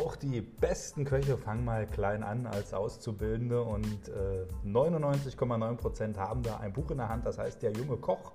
auch 0.00 0.16
die 0.16 0.40
besten 0.40 1.04
Köche 1.04 1.36
fangen 1.36 1.64
mal 1.64 1.86
klein 1.86 2.22
an 2.22 2.46
als 2.46 2.74
Auszubildende 2.74 3.62
und 3.62 4.08
äh, 4.08 4.46
99,9 4.66 5.76
Prozent 5.76 6.18
haben 6.18 6.42
da 6.42 6.56
ein 6.58 6.72
Buch 6.72 6.90
in 6.90 6.98
der 6.98 7.08
Hand, 7.08 7.26
das 7.26 7.38
heißt 7.38 7.62
Der 7.62 7.72
junge 7.72 7.96
Koch. 7.96 8.32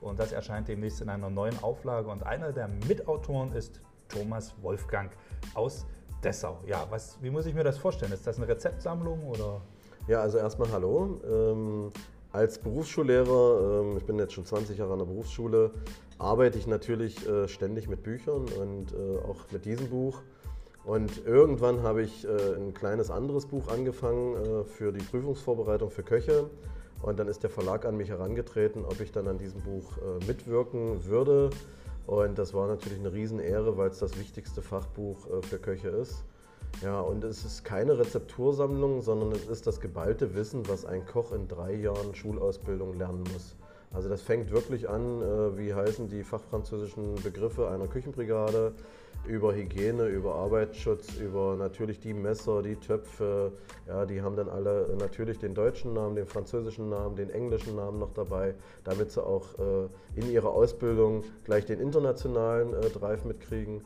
Und 0.00 0.18
das 0.18 0.32
erscheint 0.32 0.68
demnächst 0.68 1.00
in 1.00 1.08
einer 1.08 1.30
neuen 1.30 1.60
Auflage. 1.62 2.08
Und 2.08 2.24
einer 2.24 2.52
der 2.52 2.68
Mitautoren 2.68 3.52
ist 3.52 3.80
Thomas 4.08 4.54
Wolfgang 4.60 5.10
aus 5.54 5.86
Dessau. 6.22 6.58
Ja, 6.66 6.86
was, 6.90 7.18
wie 7.22 7.30
muss 7.30 7.46
ich 7.46 7.54
mir 7.54 7.64
das 7.64 7.78
vorstellen? 7.78 8.12
Ist 8.12 8.26
das 8.26 8.36
eine 8.36 8.46
Rezeptsammlung 8.46 9.24
oder? 9.24 9.62
Ja, 10.06 10.20
also 10.20 10.38
erstmal 10.38 10.70
hallo. 10.70 11.20
Ähm, 11.26 11.92
als 12.32 12.58
Berufsschullehrer, 12.58 13.80
ähm, 13.80 13.96
ich 13.96 14.04
bin 14.04 14.18
jetzt 14.18 14.34
schon 14.34 14.44
20 14.44 14.78
Jahre 14.78 14.92
an 14.92 14.98
der 14.98 15.06
Berufsschule, 15.06 15.72
arbeite 16.18 16.58
ich 16.58 16.66
natürlich 16.66 17.26
äh, 17.26 17.48
ständig 17.48 17.88
mit 17.88 18.02
Büchern 18.02 18.46
und 18.60 18.92
äh, 18.92 19.18
auch 19.26 19.50
mit 19.50 19.64
diesem 19.64 19.88
Buch. 19.88 20.20
Und 20.86 21.26
irgendwann 21.26 21.82
habe 21.82 22.02
ich 22.02 22.24
äh, 22.24 22.54
ein 22.54 22.72
kleines 22.72 23.10
anderes 23.10 23.46
Buch 23.46 23.66
angefangen 23.66 24.36
äh, 24.36 24.64
für 24.64 24.92
die 24.92 25.04
Prüfungsvorbereitung 25.04 25.90
für 25.90 26.04
Köche. 26.04 26.48
Und 27.02 27.18
dann 27.18 27.26
ist 27.26 27.42
der 27.42 27.50
Verlag 27.50 27.84
an 27.84 27.96
mich 27.96 28.08
herangetreten, 28.08 28.84
ob 28.84 29.00
ich 29.00 29.10
dann 29.10 29.26
an 29.26 29.36
diesem 29.36 29.60
Buch 29.62 29.98
äh, 29.98 30.24
mitwirken 30.26 31.04
würde. 31.04 31.50
Und 32.06 32.38
das 32.38 32.54
war 32.54 32.68
natürlich 32.68 33.00
eine 33.00 33.12
Riesenehre, 33.12 33.76
weil 33.76 33.90
es 33.90 33.98
das 33.98 34.16
wichtigste 34.16 34.62
Fachbuch 34.62 35.26
äh, 35.26 35.42
für 35.42 35.58
Köche 35.58 35.88
ist. 35.88 36.24
Ja, 36.82 37.00
und 37.00 37.24
es 37.24 37.44
ist 37.44 37.64
keine 37.64 37.98
Rezeptursammlung, 37.98 39.02
sondern 39.02 39.32
es 39.32 39.48
ist 39.48 39.66
das 39.66 39.80
geballte 39.80 40.36
Wissen, 40.36 40.68
was 40.68 40.84
ein 40.84 41.04
Koch 41.04 41.32
in 41.32 41.48
drei 41.48 41.74
Jahren 41.74 42.14
Schulausbildung 42.14 42.96
lernen 42.96 43.24
muss. 43.32 43.56
Also 43.92 44.08
das 44.08 44.22
fängt 44.22 44.50
wirklich 44.50 44.88
an, 44.88 45.22
äh, 45.22 45.58
wie 45.58 45.74
heißen 45.74 46.08
die 46.08 46.22
fachfranzösischen 46.22 47.14
Begriffe 47.16 47.68
einer 47.68 47.86
Küchenbrigade, 47.86 48.72
über 49.26 49.54
Hygiene, 49.54 50.06
über 50.06 50.36
Arbeitsschutz, 50.36 51.16
über 51.16 51.56
natürlich 51.56 51.98
die 52.00 52.14
Messer, 52.14 52.62
die 52.62 52.76
Töpfe. 52.76 53.52
Ja, 53.88 54.06
die 54.06 54.22
haben 54.22 54.36
dann 54.36 54.48
alle 54.48 54.94
natürlich 54.98 55.38
den 55.38 55.54
deutschen 55.54 55.94
Namen, 55.94 56.14
den 56.14 56.26
französischen 56.26 56.88
Namen, 56.88 57.16
den 57.16 57.30
englischen 57.30 57.76
Namen 57.76 57.98
noch 57.98 58.12
dabei, 58.12 58.54
damit 58.84 59.10
sie 59.10 59.24
auch 59.24 59.46
äh, 59.58 60.20
in 60.20 60.30
ihrer 60.30 60.50
Ausbildung 60.50 61.24
gleich 61.44 61.64
den 61.64 61.80
internationalen 61.80 62.74
äh, 62.74 62.90
Drive 62.90 63.24
mitkriegen. 63.24 63.82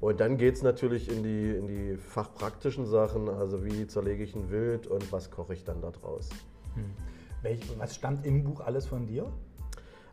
Und 0.00 0.20
dann 0.20 0.36
geht 0.36 0.56
es 0.56 0.62
natürlich 0.62 1.08
in 1.08 1.22
die, 1.22 1.56
in 1.56 1.66
die 1.66 1.96
fachpraktischen 1.96 2.86
Sachen, 2.86 3.28
also 3.28 3.64
wie 3.64 3.86
zerlege 3.86 4.22
ich 4.22 4.34
ein 4.34 4.50
Wild 4.50 4.86
und 4.86 5.10
was 5.12 5.30
koche 5.30 5.54
ich 5.54 5.64
dann 5.64 5.80
daraus. 5.80 6.28
Hm. 6.74 7.11
Welch, 7.42 7.60
was 7.78 7.96
stammt 7.96 8.24
im 8.24 8.44
Buch 8.44 8.60
alles 8.60 8.86
von 8.86 9.06
dir? 9.06 9.26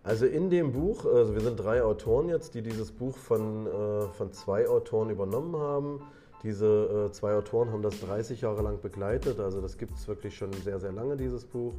Also 0.04 0.26
in 0.26 0.50
dem 0.50 0.72
Buch, 0.72 1.06
also 1.06 1.36
wir 1.36 1.42
sind 1.42 1.58
drei 1.58 1.84
Autoren 1.84 2.28
jetzt, 2.30 2.56
die 2.56 2.64
dieses 2.64 2.92
Buch 2.92 3.16
von, 3.16 3.68
äh, 3.68 4.08
von 4.14 4.32
zwei 4.34 4.68
Autoren 4.68 5.12
übernommen 5.12 5.56
haben. 5.56 6.02
Diese 6.42 7.08
äh, 7.10 7.12
zwei 7.12 7.36
Autoren 7.36 7.72
haben 7.72 7.84
das 7.84 8.00
30 8.00 8.42
Jahre 8.42 8.64
lang 8.64 8.82
begleitet, 8.82 9.40
also 9.40 9.62
das 9.62 9.78
gibt 9.78 9.96
es 9.96 10.08
wirklich 10.08 10.36
schon 10.36 10.52
sehr, 10.54 10.80
sehr 10.80 10.92
lange, 10.92 11.18
dieses 11.18 11.46
Buch. 11.46 11.74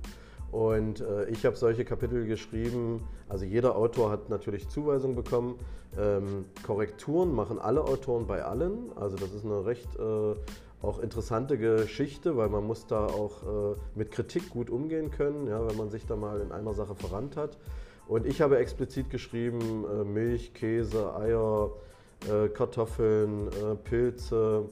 Und 0.53 1.01
äh, 1.01 1.29
ich 1.31 1.47
habe 1.47 1.57
solche 1.57 1.85
Kapitel 1.85 2.27
geschrieben, 2.27 3.09
also 3.29 3.45
jeder 3.45 3.77
Autor 3.77 4.11
hat 4.11 4.29
natürlich 4.29 4.69
Zuweisungen 4.69 5.17
bekommen. 5.17 5.59
Ähm, 5.99 6.45
Korrekturen 6.65 7.35
machen 7.35 7.59
alle 7.59 7.83
Autoren 7.83 8.27
bei 8.27 8.45
allen, 8.45 8.93
also 8.97 9.17
das 9.17 9.33
ist 9.33 9.45
eine 9.45 9.65
recht 9.65 9.89
äh, 9.97 10.35
auch 10.83 10.99
interessante 10.99 11.59
Geschichte, 11.59 12.37
weil 12.37 12.49
man 12.49 12.67
muss 12.67 12.87
da 12.87 13.07
auch 13.07 13.43
äh, 13.43 13.77
mit 13.95 14.11
Kritik 14.11 14.51
gut 14.51 14.71
umgehen 14.71 15.11
können, 15.11 15.47
ja, 15.47 15.67
wenn 15.69 15.77
man 15.77 15.91
sich 15.91 16.07
da 16.07 16.17
mal 16.17 16.41
in 16.41 16.53
einer 16.53 16.73
Sache 16.73 16.95
verrannt 16.95 17.37
hat. 17.37 17.59
Und 18.09 18.27
ich 18.27 18.41
habe 18.41 18.59
explizit 18.59 19.11
geschrieben 19.11 19.85
äh, 19.85 20.05
Milch, 20.05 20.55
Käse, 20.55 21.15
Eier, 21.15 21.71
äh, 22.29 22.49
Kartoffeln, 22.49 23.49
äh, 23.49 23.77
Pilze, 23.77 24.65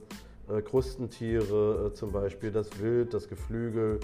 äh, 0.48 0.62
Krustentiere 0.62 1.88
äh, 1.88 1.94
zum 1.94 2.10
Beispiel, 2.10 2.50
das 2.50 2.80
Wild, 2.80 3.12
das 3.12 3.28
Geflügel, 3.28 4.00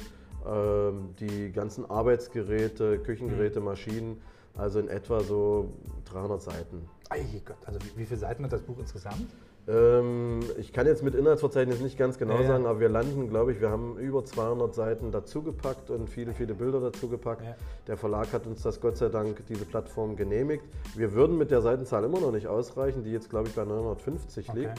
ähm, 0.47 1.15
die 1.19 1.51
ganzen 1.53 1.89
Arbeitsgeräte, 1.89 2.99
Küchengeräte, 2.99 3.61
mhm. 3.61 3.67
Maschinen. 3.67 4.21
Also 4.57 4.79
in 4.79 4.87
etwa 4.87 5.21
so 5.21 5.71
300 6.13 6.41
Seiten. 6.41 6.89
Ei 7.11 7.25
Gott, 7.45 7.57
also 7.67 7.81
wie, 7.81 8.01
wie 8.01 8.07
viele 8.07 8.21
Seiten 8.21 8.45
hat 8.45 8.53
das 8.53 8.63
Buch 8.63 8.79
insgesamt? 8.79 9.27
Ähm, 9.67 10.41
ich 10.59 10.73
kann 10.73 10.87
jetzt 10.87 11.03
mit 11.03 11.15
Inhaltsverzeichnis 11.15 11.81
nicht 11.81 11.97
ganz 11.97 12.19
genau 12.19 12.39
ja, 12.41 12.47
sagen, 12.47 12.67
aber 12.67 12.81
wir 12.81 12.91
landen, 12.91 13.31
glaube 13.31 13.53
ich, 13.53 13.61
wir 13.61 13.71
haben 13.71 13.97
über 13.99 14.25
200 14.25 14.75
Seiten 14.75 15.11
dazugepackt 15.11 15.91
und 15.91 16.11
viele, 16.11 16.35
viele 16.35 16.55
Bilder 16.55 16.81
dazugepackt. 16.81 17.45
Ja. 17.45 17.57
Der 17.87 17.97
Verlag 17.97 18.33
hat 18.33 18.47
uns 18.47 18.63
das 18.63 18.81
Gott 18.81 18.99
sei 18.99 19.09
Dank, 19.09 19.47
diese 19.47 19.65
Plattform 19.65 20.17
genehmigt. 20.17 20.65
Wir 20.95 21.15
würden 21.15 21.39
mit 21.39 21.51
der 21.51 21.63
Seitenzahl 21.63 22.05
immer 22.05 22.21
noch 22.21 22.33
nicht 22.33 22.47
ausreichen, 22.47 23.05
die 23.05 23.13
jetzt, 23.13 23.31
glaube 23.31 23.49
ich, 23.49 23.55
bei 23.55 23.65
950 23.65 24.51
okay. 24.51 24.59
liegt. 24.59 24.79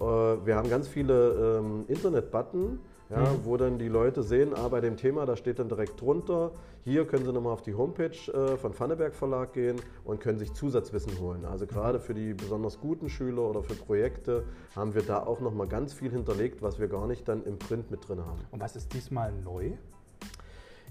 Äh, 0.00 0.46
wir 0.46 0.54
haben 0.54 0.70
ganz 0.70 0.86
viele 0.86 1.58
ähm, 1.58 1.84
Internet-Button 1.88 2.78
ja, 3.12 3.18
mhm. 3.18 3.44
wo 3.44 3.56
dann 3.56 3.78
die 3.78 3.88
Leute 3.88 4.22
sehen, 4.22 4.54
ah, 4.54 4.68
bei 4.68 4.80
dem 4.80 4.96
Thema, 4.96 5.26
da 5.26 5.36
steht 5.36 5.58
dann 5.58 5.68
direkt 5.68 6.00
drunter, 6.00 6.52
hier 6.84 7.06
können 7.06 7.24
sie 7.24 7.32
nochmal 7.32 7.52
auf 7.52 7.62
die 7.62 7.74
Homepage 7.74 8.16
äh, 8.32 8.56
von 8.56 8.72
Fanneberg 8.72 9.14
Verlag 9.14 9.52
gehen 9.52 9.76
und 10.04 10.20
können 10.20 10.38
sich 10.38 10.52
Zusatzwissen 10.54 11.18
holen. 11.20 11.44
Also 11.44 11.66
gerade 11.66 12.00
für 12.00 12.14
die 12.14 12.32
besonders 12.34 12.80
guten 12.80 13.08
Schüler 13.08 13.42
oder 13.42 13.62
für 13.62 13.74
Projekte 13.74 14.44
haben 14.74 14.94
wir 14.94 15.02
da 15.02 15.22
auch 15.22 15.40
nochmal 15.40 15.68
ganz 15.68 15.92
viel 15.92 16.10
hinterlegt, 16.10 16.62
was 16.62 16.78
wir 16.78 16.88
gar 16.88 17.06
nicht 17.06 17.28
dann 17.28 17.44
im 17.44 17.58
Print 17.58 17.90
mit 17.90 18.08
drin 18.08 18.20
haben. 18.24 18.40
Und 18.50 18.60
was 18.60 18.76
ist 18.76 18.92
diesmal 18.94 19.32
neu? 19.32 19.72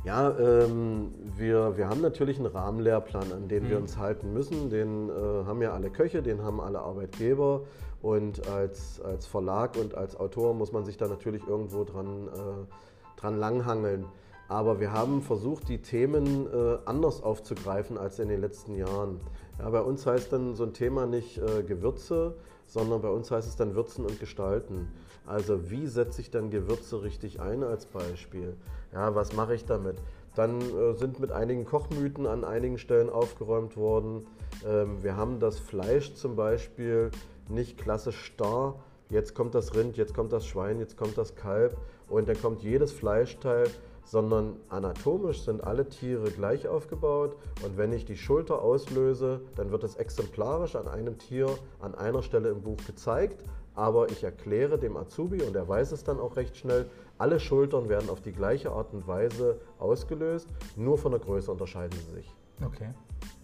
Ja, 0.04 0.36
ähm, 0.40 1.14
wir, 1.38 1.78
wir 1.78 1.88
haben 1.88 2.02
natürlich 2.02 2.40
einen 2.40 2.48
Rahmenlehrplan, 2.48 3.32
an 3.34 3.48
den 3.48 3.66
mhm. 3.66 3.70
wir 3.70 3.78
uns 3.78 3.98
halten 3.98 4.34
müssen. 4.34 4.72
Den 4.72 5.10
äh, 5.10 5.12
haben 5.46 5.62
ja 5.62 5.74
alle 5.74 5.92
Köche, 5.92 6.24
den 6.24 6.42
haben 6.42 6.60
alle 6.60 6.80
Arbeitgeber. 6.80 7.62
Und 8.02 8.48
als, 8.48 9.00
als 9.02 9.28
Verlag 9.28 9.78
und 9.78 9.94
als 9.94 10.16
Autor 10.16 10.56
muss 10.56 10.72
man 10.72 10.86
sich 10.86 10.98
da 10.98 11.08
natürlich 11.08 11.46
irgendwo 11.48 11.84
dran, 11.84 12.30
äh, 12.30 13.20
dran 13.20 13.38
langhangeln. 13.38 14.06
Aber 14.48 14.80
wir 14.80 14.92
haben 14.92 15.22
versucht, 15.22 15.70
die 15.70 15.84
Themen 15.84 16.48
äh, 16.48 16.78
anders 16.86 17.22
aufzugreifen 17.22 17.98
als 18.00 18.18
in 18.18 18.28
den 18.28 18.42
letzten 18.42 18.76
Jahren. 18.76 19.20
Ja, 19.60 19.70
bei 19.70 19.82
uns 19.82 20.06
heißt 20.08 20.34
dann 20.34 20.56
so 20.56 20.64
ein 20.64 20.74
Thema 20.74 21.06
nicht 21.06 21.38
äh, 21.38 21.62
Gewürze, 21.62 22.34
sondern 22.66 23.02
bei 23.02 23.10
uns 23.10 23.30
heißt 23.30 23.48
es 23.48 23.56
dann 23.56 23.76
Würzen 23.76 24.04
und 24.06 24.20
Gestalten. 24.20 24.88
Also 25.28 25.70
wie 25.70 25.86
setze 25.86 26.22
ich 26.22 26.32
dann 26.32 26.50
Gewürze 26.50 27.04
richtig 27.04 27.40
ein 27.40 27.64
als 27.64 27.86
Beispiel? 27.86 28.58
Ja, 28.94 29.16
was 29.16 29.34
mache 29.34 29.56
ich 29.56 29.66
damit? 29.66 29.96
Dann 30.36 30.62
äh, 30.62 30.94
sind 30.94 31.20
mit 31.20 31.32
einigen 31.32 31.66
Kochmythen 31.66 32.26
an 32.28 32.44
einigen 32.44 32.78
Stellen 32.78 33.10
aufgeräumt 33.10 33.78
worden. 33.78 34.28
Ähm, 34.66 35.02
wir 35.04 35.16
haben 35.16 35.40
das 35.40 35.60
Fleisch 35.60 36.14
zum 36.14 36.36
Beispiel 36.36 37.12
nicht 37.50 37.78
klassisch 37.78 38.24
starr. 38.24 38.76
Jetzt 39.10 39.36
kommt 39.36 39.56
das 39.56 39.76
Rind, 39.76 39.98
jetzt 39.98 40.14
kommt 40.14 40.32
das 40.32 40.46
Schwein, 40.46 40.80
jetzt 40.80 40.98
kommt 40.98 41.18
das 41.18 41.36
Kalb 41.36 41.78
und 42.08 42.30
dann 42.30 42.42
kommt 42.42 42.64
jedes 42.64 42.92
Fleischteil, 42.94 43.68
sondern 44.06 44.56
anatomisch 44.70 45.42
sind 45.42 45.64
alle 45.64 45.88
Tiere 45.88 46.32
gleich 46.32 46.68
aufgebaut 46.68 47.36
und 47.64 47.78
wenn 47.78 47.92
ich 47.92 48.06
die 48.06 48.16
Schulter 48.16 48.62
auslöse, 48.62 49.42
dann 49.56 49.72
wird 49.72 49.84
es 49.84 49.96
exemplarisch 49.96 50.76
an 50.76 50.88
einem 50.88 51.18
Tier 51.18 51.48
an 51.80 51.94
einer 51.94 52.24
Stelle 52.24 52.50
im 52.50 52.62
Buch 52.62 52.78
gezeigt, 52.88 53.44
aber 53.76 54.10
ich 54.10 54.24
erkläre 54.24 54.78
dem 54.78 54.98
Azubi 54.98 55.42
und 55.44 55.56
er 55.56 55.68
weiß 55.68 55.92
es 55.92 56.04
dann 56.04 56.20
auch 56.20 56.36
recht 56.36 56.58
schnell, 56.58 56.88
alle 57.22 57.40
Schultern 57.40 57.88
werden 57.88 58.10
auf 58.10 58.22
die 58.22 58.32
gleiche 58.32 58.72
Art 58.72 58.94
und 58.94 59.08
Weise 59.08 59.60
ausgelöst, 59.78 60.50
nur 60.76 60.98
von 60.98 61.12
der 61.12 61.22
Größe 61.22 61.52
unterscheiden 61.52 61.98
sie 62.08 62.16
sich. 62.16 62.36
Okay. 62.66 62.90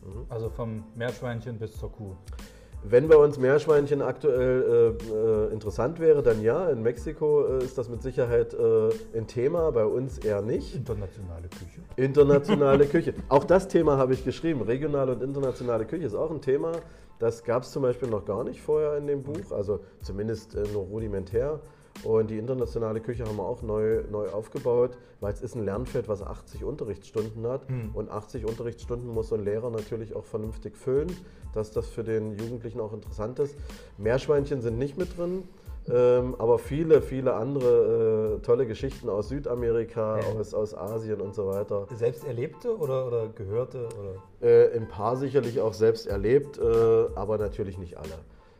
Mhm. 0.03 0.25
Also 0.29 0.49
vom 0.49 0.83
Meerschweinchen 0.95 1.59
bis 1.59 1.77
zur 1.77 1.91
Kuh. 1.91 2.15
Wenn 2.83 3.07
bei 3.07 3.17
uns 3.17 3.37
Meerschweinchen 3.37 4.01
aktuell 4.01 4.95
äh, 5.01 5.13
äh, 5.13 5.53
interessant 5.53 5.99
wäre, 5.99 6.23
dann 6.23 6.41
ja. 6.41 6.69
In 6.69 6.81
Mexiko 6.81 7.45
äh, 7.45 7.63
ist 7.63 7.77
das 7.77 7.89
mit 7.89 8.01
Sicherheit 8.01 8.53
äh, 8.53 8.89
ein 9.15 9.27
Thema, 9.27 9.71
bei 9.71 9.85
uns 9.85 10.19
eher 10.19 10.41
nicht. 10.41 10.75
Internationale 10.75 11.47
Küche. 11.47 11.81
Internationale 11.97 12.85
Küche. 12.87 13.13
Auch 13.29 13.43
das 13.43 13.67
Thema 13.67 13.97
habe 13.97 14.13
ich 14.13 14.23
geschrieben. 14.23 14.61
Regionale 14.61 15.11
und 15.13 15.21
internationale 15.21 15.85
Küche 15.85 16.05
ist 16.05 16.15
auch 16.15 16.31
ein 16.31 16.41
Thema. 16.41 16.71
Das 17.19 17.43
gab 17.43 17.63
es 17.63 17.71
zum 17.71 17.81
Beispiel 17.81 18.09
noch 18.09 18.25
gar 18.25 18.43
nicht 18.43 18.61
vorher 18.61 18.97
in 18.97 19.07
dem 19.07 19.23
Buch, 19.23 19.51
also 19.51 19.79
zumindest 20.01 20.55
äh, 20.55 20.63
nur 20.71 20.83
rudimentär. 20.83 21.59
Und 22.03 22.29
die 22.29 22.37
internationale 22.37 23.01
Küche 23.01 23.25
haben 23.25 23.37
wir 23.37 23.45
auch 23.45 23.61
neu, 23.61 24.03
neu 24.09 24.29
aufgebaut, 24.29 24.97
weil 25.19 25.33
es 25.33 25.41
ist 25.41 25.55
ein 25.55 25.65
Lernfeld, 25.65 26.07
was 26.07 26.21
80 26.21 26.63
Unterrichtsstunden 26.63 27.45
hat. 27.47 27.69
Mhm. 27.69 27.91
Und 27.93 28.11
80 28.11 28.45
Unterrichtsstunden 28.45 29.09
muss 29.09 29.29
so 29.29 29.35
ein 29.35 29.43
Lehrer 29.43 29.69
natürlich 29.69 30.15
auch 30.15 30.25
vernünftig 30.25 30.77
füllen, 30.77 31.15
dass 31.53 31.71
das 31.71 31.87
für 31.87 32.03
den 32.03 32.37
Jugendlichen 32.37 32.79
auch 32.79 32.93
interessant 32.93 33.39
ist. 33.39 33.55
Meerschweinchen 33.97 34.61
sind 34.61 34.77
nicht 34.77 34.97
mit 34.97 35.17
drin. 35.17 35.43
Ähm, 35.89 36.35
aber 36.37 36.59
viele, 36.59 37.01
viele 37.01 37.33
andere 37.35 38.39
äh, 38.39 38.45
tolle 38.45 38.65
Geschichten 38.65 39.07
aus 39.09 39.29
Südamerika, 39.29 40.19
ja. 40.19 40.25
aus, 40.37 40.53
aus 40.53 40.75
Asien 40.75 41.21
und 41.21 41.33
so 41.33 41.47
weiter. 41.47 41.87
Selbst 41.95 42.25
erlebte 42.25 42.77
oder, 42.77 43.07
oder 43.07 43.27
gehörte? 43.29 43.87
Oder? 43.97 44.45
Äh, 44.45 44.75
ein 44.75 44.89
paar 44.89 45.15
sicherlich 45.15 45.61
auch 45.61 45.73
selbst 45.73 46.05
erlebt, 46.05 46.57
äh, 46.57 46.61
aber 47.15 47.37
natürlich 47.37 47.77
nicht 47.77 47.97
alle. 47.97 48.17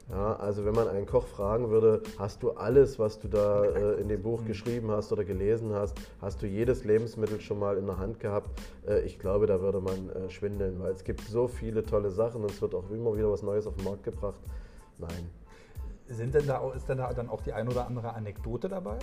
Ja, 0.09 0.37
also 0.37 0.63
wenn 0.63 0.73
man 0.73 0.87
einen 0.87 1.05
Koch 1.05 1.27
fragen 1.27 1.69
würde, 1.69 2.01
hast 2.17 2.41
du 2.41 2.51
alles, 2.51 2.97
was 2.97 3.19
du 3.19 3.27
da 3.27 3.65
äh, 3.65 3.99
in 3.99 4.07
dem 4.07 4.21
Buch 4.21 4.45
geschrieben 4.45 4.89
hast 4.89 5.11
oder 5.11 5.25
gelesen 5.25 5.73
hast, 5.73 5.97
hast 6.21 6.41
du 6.41 6.47
jedes 6.47 6.85
Lebensmittel 6.85 7.41
schon 7.41 7.59
mal 7.59 7.77
in 7.77 7.85
der 7.85 7.97
Hand 7.97 8.21
gehabt? 8.21 8.49
Äh, 8.87 9.01
ich 9.01 9.19
glaube, 9.19 9.47
da 9.47 9.59
würde 9.59 9.81
man 9.81 10.09
äh, 10.09 10.29
schwindeln, 10.29 10.79
weil 10.79 10.93
es 10.93 11.03
gibt 11.03 11.21
so 11.21 11.49
viele 11.49 11.83
tolle 11.83 12.09
Sachen 12.09 12.41
und 12.41 12.51
es 12.51 12.61
wird 12.61 12.73
auch 12.73 12.89
immer 12.89 13.17
wieder 13.17 13.29
was 13.29 13.43
Neues 13.43 13.67
auf 13.67 13.75
den 13.75 13.83
Markt 13.83 14.03
gebracht. 14.03 14.39
Nein. 14.97 15.29
Sind 16.07 16.33
denn 16.33 16.47
da, 16.47 16.71
ist 16.71 16.87
denn 16.87 16.99
da 16.99 17.11
dann 17.11 17.27
auch 17.27 17.41
die 17.41 17.51
ein 17.51 17.67
oder 17.67 17.85
andere 17.85 18.13
Anekdote 18.13 18.69
dabei? 18.69 18.97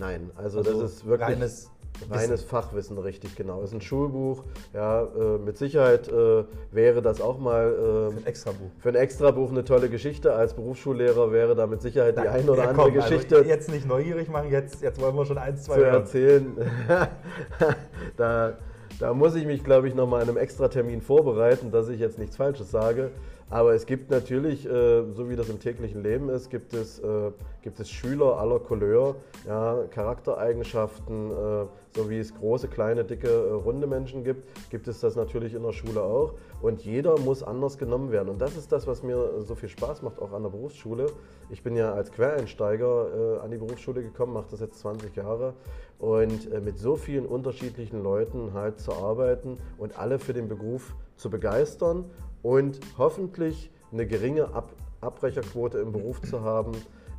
Nein, 0.00 0.30
also, 0.36 0.58
also 0.58 0.82
das 0.82 0.92
ist 0.92 1.06
wirklich 1.06 1.28
reines 1.28 1.70
Reines 2.10 2.42
Fachwissen, 2.42 2.98
richtig 2.98 3.36
genau. 3.36 3.58
Es 3.60 3.70
ist 3.70 3.74
ein 3.74 3.80
Schulbuch. 3.80 4.44
Ja, 4.72 5.02
äh, 5.02 5.38
mit 5.38 5.58
Sicherheit 5.58 6.08
äh, 6.08 6.44
wäre 6.70 7.02
das 7.02 7.20
auch 7.20 7.38
mal 7.38 7.66
äh, 7.66 8.10
für 8.10 8.16
ein 8.16 8.26
Extrabuch. 8.26 8.70
Für 8.78 8.88
ein 8.90 8.94
Extrabuch 8.94 9.50
eine 9.50 9.64
tolle 9.64 9.90
Geschichte. 9.90 10.32
Als 10.32 10.54
Berufsschullehrer 10.54 11.32
wäre 11.32 11.54
da 11.54 11.66
mit 11.66 11.82
Sicherheit 11.82 12.16
die 12.16 12.26
ein 12.26 12.48
oder 12.48 12.62
ja, 12.62 12.70
andere 12.70 12.90
komm, 12.90 13.00
also 13.00 13.08
Geschichte. 13.08 13.36
Also 13.36 13.48
jetzt 13.48 13.70
nicht 13.70 13.86
neugierig 13.86 14.28
machen, 14.28 14.50
jetzt, 14.50 14.82
jetzt 14.82 15.00
wollen 15.00 15.14
wir 15.14 15.26
schon 15.26 15.38
eins, 15.38 15.64
zwei 15.64 15.74
zu 15.74 15.84
erzählen. 15.84 16.56
da, 18.16 18.54
da 18.98 19.14
muss 19.14 19.34
ich 19.34 19.44
mich, 19.44 19.62
glaube 19.62 19.88
ich, 19.88 19.94
nochmal 19.94 20.22
in 20.22 20.28
einem 20.28 20.38
Extratermin 20.38 21.02
vorbereiten, 21.02 21.70
dass 21.70 21.88
ich 21.88 22.00
jetzt 22.00 22.18
nichts 22.18 22.36
Falsches 22.36 22.70
sage. 22.70 23.10
Aber 23.50 23.74
es 23.74 23.84
gibt 23.84 24.12
natürlich, 24.12 24.64
äh, 24.64 25.10
so 25.10 25.28
wie 25.28 25.34
das 25.34 25.48
im 25.48 25.58
täglichen 25.58 26.04
Leben 26.04 26.28
ist, 26.28 26.50
gibt 26.50 26.72
es, 26.72 27.00
äh, 27.00 27.32
gibt 27.62 27.80
es 27.80 27.90
Schüler 27.90 28.38
aller 28.38 28.60
Couleur, 28.60 29.16
ja, 29.44 29.86
Charaktereigenschaften, 29.90 31.32
äh, 31.32 31.66
so 31.96 32.08
wie 32.08 32.20
es 32.20 32.32
große, 32.32 32.68
kleine, 32.68 33.04
dicke, 33.04 33.28
äh, 33.28 33.52
runde 33.52 33.88
Menschen 33.88 34.22
gibt, 34.22 34.46
gibt 34.70 34.86
es 34.86 35.00
das 35.00 35.16
natürlich 35.16 35.54
in 35.54 35.64
der 35.64 35.72
Schule 35.72 36.00
auch. 36.00 36.34
Und 36.62 36.84
jeder 36.84 37.18
muss 37.18 37.42
anders 37.42 37.76
genommen 37.76 38.12
werden. 38.12 38.28
Und 38.28 38.40
das 38.40 38.56
ist 38.56 38.70
das, 38.70 38.86
was 38.86 39.02
mir 39.02 39.40
so 39.40 39.56
viel 39.56 39.68
Spaß 39.68 40.02
macht, 40.02 40.20
auch 40.20 40.32
an 40.32 40.44
der 40.44 40.50
Berufsschule. 40.50 41.06
Ich 41.50 41.64
bin 41.64 41.74
ja 41.74 41.92
als 41.92 42.12
Quereinsteiger 42.12 43.38
äh, 43.40 43.44
an 43.44 43.50
die 43.50 43.58
Berufsschule 43.58 44.04
gekommen, 44.04 44.32
mache 44.32 44.46
das 44.52 44.60
jetzt 44.60 44.78
20 44.78 45.16
Jahre. 45.16 45.54
Und 45.98 46.52
äh, 46.52 46.60
mit 46.60 46.78
so 46.78 46.94
vielen 46.94 47.26
unterschiedlichen 47.26 48.00
Leuten 48.04 48.54
halt 48.54 48.78
zu 48.78 48.92
arbeiten 48.92 49.58
und 49.76 49.98
alle 49.98 50.20
für 50.20 50.34
den 50.34 50.46
Beruf 50.46 50.94
zu 51.16 51.30
begeistern 51.30 52.04
und 52.42 52.80
hoffentlich 52.98 53.70
eine 53.92 54.06
geringe 54.06 54.54
Ab 54.54 54.72
Abbrecherquote 55.00 55.78
im 55.78 55.92
Beruf 55.92 56.20
zu 56.20 56.42
haben, 56.42 56.72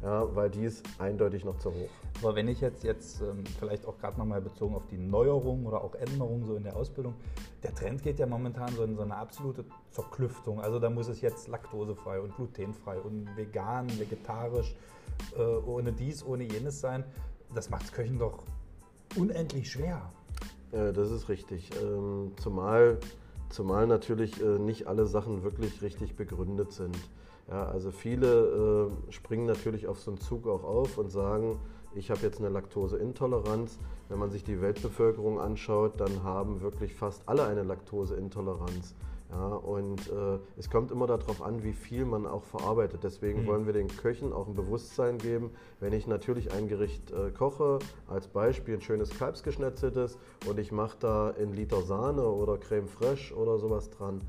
ja, 0.04 0.36
weil 0.36 0.50
die 0.50 0.66
ist 0.66 0.84
eindeutig 1.00 1.46
noch 1.46 1.58
zu 1.58 1.72
hoch. 1.72 1.90
Aber 2.22 2.36
wenn 2.36 2.48
ich 2.48 2.62
jetzt, 2.62 2.84
jetzt 2.84 3.22
ähm, 3.22 3.44
vielleicht 3.60 3.88
auch 3.88 3.98
gerade 3.98 4.18
nochmal 4.20 4.42
bezogen 4.42 4.76
auf 4.76 4.86
die 4.88 4.98
Neuerungen 4.98 5.66
oder 5.66 5.84
auch 5.84 5.96
Änderungen 5.96 6.46
so 6.46 6.56
in 6.56 6.64
der 6.64 6.76
Ausbildung, 6.76 7.16
der 7.64 7.74
Trend 7.74 8.04
geht 8.04 8.20
ja 8.20 8.26
momentan 8.26 8.74
so 8.76 8.84
in 8.84 8.96
so 8.96 9.02
eine 9.02 9.16
absolute 9.16 9.66
Zerklüftung. 9.90 10.62
Also 10.62 10.80
da 10.80 10.90
muss 10.90 11.08
es 11.08 11.22
jetzt 11.22 11.48
laktosefrei 11.48 12.20
und 12.20 12.36
glutenfrei 12.36 13.00
und 13.00 13.36
vegan, 13.36 13.88
vegetarisch, 14.00 14.76
äh, 15.38 15.42
ohne 15.42 15.92
dies, 15.92 16.24
ohne 16.24 16.44
jenes 16.44 16.80
sein. 16.80 17.04
Das 17.54 17.70
macht 17.70 17.92
Köchen 17.94 18.20
doch 18.20 18.44
unendlich 19.16 19.72
schwer. 19.72 20.12
Äh, 20.72 20.94
das 20.94 21.12
ist 21.12 21.30
richtig. 21.30 21.70
Ähm, 21.82 22.32
zumal 22.40 23.00
Zumal 23.52 23.86
natürlich 23.86 24.42
äh, 24.42 24.60
nicht 24.60 24.88
alle 24.88 25.06
Sachen 25.06 25.44
wirklich 25.44 25.82
richtig 25.82 26.16
begründet 26.16 26.72
sind. 26.72 26.98
Ja, 27.50 27.66
also 27.66 27.92
viele 27.92 28.90
äh, 29.10 29.12
springen 29.12 29.46
natürlich 29.46 29.88
auf 29.88 30.00
so 30.00 30.12
einen 30.12 30.22
Zug 30.22 30.48
auch 30.48 30.64
auf 30.64 30.98
und 30.98 31.12
sagen, 31.12 31.60
ich 31.94 32.10
habe 32.10 32.22
jetzt 32.22 32.40
eine 32.40 32.48
Laktoseintoleranz. 32.48 33.78
Wenn 34.08 34.20
man 34.20 34.32
sich 34.32 34.46
die 34.46 34.62
Weltbevölkerung 34.62 35.42
anschaut, 35.42 36.00
dann 36.00 36.24
haben 36.24 36.62
wirklich 36.62 36.96
fast 36.96 37.24
alle 37.26 37.46
eine 37.46 37.64
Laktoseintoleranz. 37.64 38.96
Ja, 39.32 39.48
und 39.48 40.10
äh, 40.10 40.40
es 40.58 40.70
kommt 40.70 40.92
immer 40.92 41.08
darauf 41.08 41.42
an, 41.42 41.64
wie 41.64 41.72
viel 41.72 42.04
man 42.04 42.26
auch 42.26 42.44
verarbeitet. 42.44 43.04
Deswegen 43.04 43.44
mhm. 43.44 43.48
wollen 43.48 43.66
wir 43.66 43.74
den 43.74 43.88
Köchen 43.88 44.34
auch 44.34 44.48
ein 44.48 44.56
Bewusstsein 44.56 45.18
geben, 45.18 45.52
wenn 45.80 45.94
ich 45.94 46.06
natürlich 46.06 46.52
ein 46.52 46.68
Gericht 46.68 47.12
äh, 47.12 47.32
koche, 47.32 47.80
als 48.08 48.28
Beispiel 48.28 48.76
ein 48.76 48.82
schönes 48.82 49.10
Kalbsgeschnetzeltes 49.18 50.18
und 50.50 50.60
ich 50.60 50.74
mache 50.74 50.98
da 51.00 51.34
ein 51.40 51.54
Liter 51.54 51.82
Sahne 51.82 52.26
oder 52.26 52.58
Creme 52.58 52.88
fraiche 52.88 53.34
oder 53.34 53.58
sowas 53.58 53.90
dran, 53.90 54.20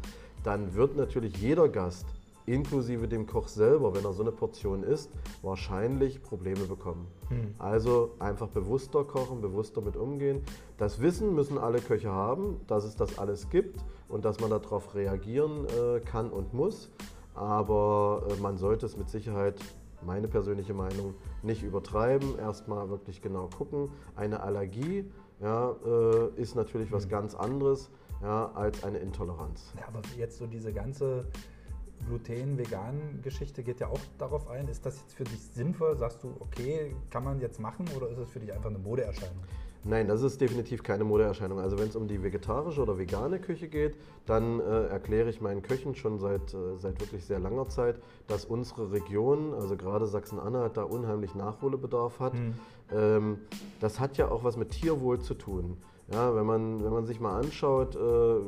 dann 0.45 0.75
wird 0.75 0.97
natürlich 0.97 1.37
jeder 1.37 1.69
Gast 1.69 2.07
inklusive 2.47 3.09
dem 3.09 3.27
Koch 3.27 3.49
selber, 3.49 3.95
wenn 3.95 4.05
er 4.05 4.13
so 4.13 4.23
eine 4.23 4.33
Portion 4.33 4.83
isst, 4.83 5.11
wahrscheinlich 5.43 6.23
Probleme 6.23 6.65
bekommen. 6.65 7.07
Hm. 7.29 7.55
Also 7.59 8.15
einfach 8.19 8.49
bewusster 8.49 9.05
kochen, 9.05 9.41
bewusster 9.41 9.81
mit 9.81 9.97
umgehen. 9.97 10.43
Das 10.79 11.01
Wissen 11.01 11.35
müssen 11.35 11.59
alle 11.59 11.81
Köche 11.81 12.11
haben, 12.11 12.61
dass 12.67 12.85
es 12.85 12.97
das 12.97 13.19
alles 13.19 13.49
gibt 13.51 13.85
und 14.09 14.25
dass 14.25 14.41
man 14.41 14.51
darauf 14.51 14.95
reagieren 14.95 15.67
äh, 15.67 16.01
kann 16.01 16.31
und 16.31 16.53
muss. 16.53 16.91
Aber 17.35 18.27
äh, 18.29 18.41
man 18.41 18.57
sollte 18.57 18.87
es 18.87 18.97
mit 18.97 19.09
Sicherheit, 19.09 19.61
meine 20.05 20.27
persönliche 20.27 20.75
Meinung, 20.75 21.15
nicht 21.43 21.63
übertreiben. 21.63 22.39
Erstmal 22.39 22.91
wirklich 22.91 23.23
genau 23.23 23.49
gucken. 23.57 23.91
Eine 24.17 24.41
Allergie 24.41 25.05
ja, 25.41 25.77
äh, 25.85 26.41
ist 26.41 26.57
natürlich 26.57 26.89
hm. 26.89 26.97
was 26.97 27.09
ganz 27.09 27.35
anderes 27.35 27.91
ja, 28.23 28.51
als 28.55 28.85
eine 28.85 28.99
Intoleranz. 28.99 29.73
Ja, 29.79 29.89
aber 29.89 30.01
jetzt 30.17 30.39
so 30.39 30.47
diese 30.47 30.73
ganze 30.73 31.27
Gluten-Vegan-Geschichte 32.07 33.63
geht 33.63 33.81
ja 33.81 33.89
auch 33.89 34.01
darauf 34.19 34.49
ein. 34.49 34.69
Ist 34.69 34.85
das 34.85 35.01
jetzt 35.01 35.15
für 35.15 35.25
dich 35.25 35.41
sinnvoll? 35.41 35.97
Sagst 35.97 36.23
du, 36.23 36.35
okay, 36.41 36.95
kann 37.11 37.25
man 37.25 37.41
jetzt 37.41 37.61
machen 37.61 37.87
oder 37.97 38.09
ist 38.09 38.19
es 38.19 38.31
für 38.31 38.41
dich 38.41 38.53
einfach 38.53 38.71
eine 38.71 38.79
Modeerscheinung? 38.79 39.43
Nein, 39.85 40.07
das 40.07 40.23
ist 40.23 40.41
definitiv 40.41 40.85
keine 40.85 41.03
Modeerscheinung. 41.03 41.59
Also 41.59 41.77
wenn 41.77 41.89
es 41.89 41.97
um 41.97 42.07
die 42.07 42.23
vegetarische 42.23 42.81
oder 42.81 42.99
vegane 42.99 43.41
Küche 43.41 43.67
geht, 43.67 43.97
dann 44.27 44.61
äh, 44.61 44.87
erkläre 44.87 45.29
ich 45.29 45.41
meinen 45.41 45.63
Köchen 45.63 45.97
schon 45.97 46.21
seit, 46.21 46.55
äh, 46.55 46.77
seit 46.77 47.01
wirklich 47.01 47.25
sehr 47.25 47.41
langer 47.41 47.69
Zeit, 47.69 47.97
dass 48.29 48.45
unsere 48.45 48.93
Region, 48.93 49.55
also 49.55 49.77
gerade 49.77 50.07
Sachsen-Anhalt, 50.07 50.77
da 50.77 50.85
unheimlich 50.85 51.35
Nachholbedarf 51.35 52.21
hat. 52.21 52.35
Mhm. 52.35 52.55
Ähm, 52.93 53.39
das 53.81 53.99
hat 53.99 54.17
ja 54.19 54.31
auch 54.31 54.45
was 54.45 54.57
mit 54.57 54.71
Tierwohl 54.71 55.21
zu 55.21 55.35
tun. 55.35 55.77
Ja, 56.13 56.35
wenn, 56.37 56.45
man, 56.45 56.85
wenn 56.85 56.93
man 56.93 57.07
sich 57.07 57.21
mal 57.21 57.41
anschaut, 57.41 57.97
äh, 57.97 57.99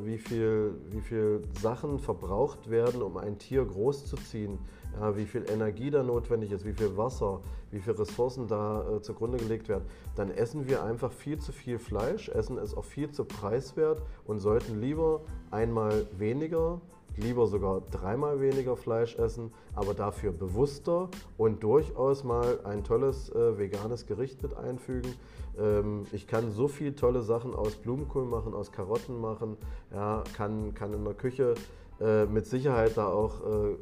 wie, 0.05 0.19
viel, 0.19 0.75
wie 0.91 1.01
viel 1.01 1.41
Sachen 1.63 1.99
verbraucht 1.99 2.69
werden, 2.69 3.01
um 3.01 3.17
ein 3.17 3.39
Tier 3.39 3.65
großzuziehen, 3.65 4.59
ja, 5.01 5.17
wie 5.17 5.25
viel 5.25 5.47
Energie 5.51 5.91
da 5.91 6.03
notwendig 6.03 6.53
ist, 6.53 6.67
wie 6.67 6.75
viel 6.75 6.95
Wasser, 6.99 7.41
wie 7.71 7.81
viele 7.81 7.99
Ressourcen 7.99 8.49
da 8.49 8.85
äh, 8.87 9.01
zugrunde 9.01 9.39
gelegt 9.39 9.71
werden, 9.71 9.85
dann 10.15 10.31
essen 10.31 10.69
wir 10.69 10.85
einfach 10.85 11.11
viel 11.11 11.39
zu 11.39 11.53
viel 11.53 11.79
Fleisch, 11.79 12.29
essen 12.29 12.59
es 12.59 12.77
auch 12.77 12.85
viel 12.85 13.11
zu 13.11 13.25
preiswert 13.25 14.03
und 14.27 14.41
sollten 14.41 14.83
lieber 14.83 15.23
einmal 15.51 16.07
weniger 16.19 16.83
lieber 17.17 17.47
sogar 17.47 17.83
dreimal 17.91 18.41
weniger 18.41 18.77
Fleisch 18.77 19.17
essen, 19.17 19.53
aber 19.75 19.95
dafür 19.95 20.33
bewusster 20.33 21.09
und 21.37 21.63
durchaus 21.63 22.25
mal 22.25 22.61
ein 22.65 22.85
tolles 22.85 23.31
äh, 23.31 23.59
veganes 23.59 24.07
Gericht 24.07 24.43
mit 24.43 24.57
einfügen. 24.57 25.15
Ähm, 25.59 26.07
ich 26.13 26.27
kann 26.27 26.51
so 26.51 26.69
viele 26.69 26.95
tolle 26.95 27.23
Sachen 27.23 27.55
aus 27.55 27.77
Blumenkohl 27.77 28.25
machen, 28.25 28.55
aus 28.55 28.73
Karotten 28.73 29.21
machen, 29.21 29.57
ja, 29.93 30.25
kann, 30.37 30.75
kann 30.75 30.93
in 30.93 31.05
der 31.05 31.15
Küche 31.15 31.55
äh, 32.01 32.27
mit 32.27 32.47
Sicherheit 32.47 32.97
da 32.97 33.09
auch 33.09 33.41
äh, 33.41 33.77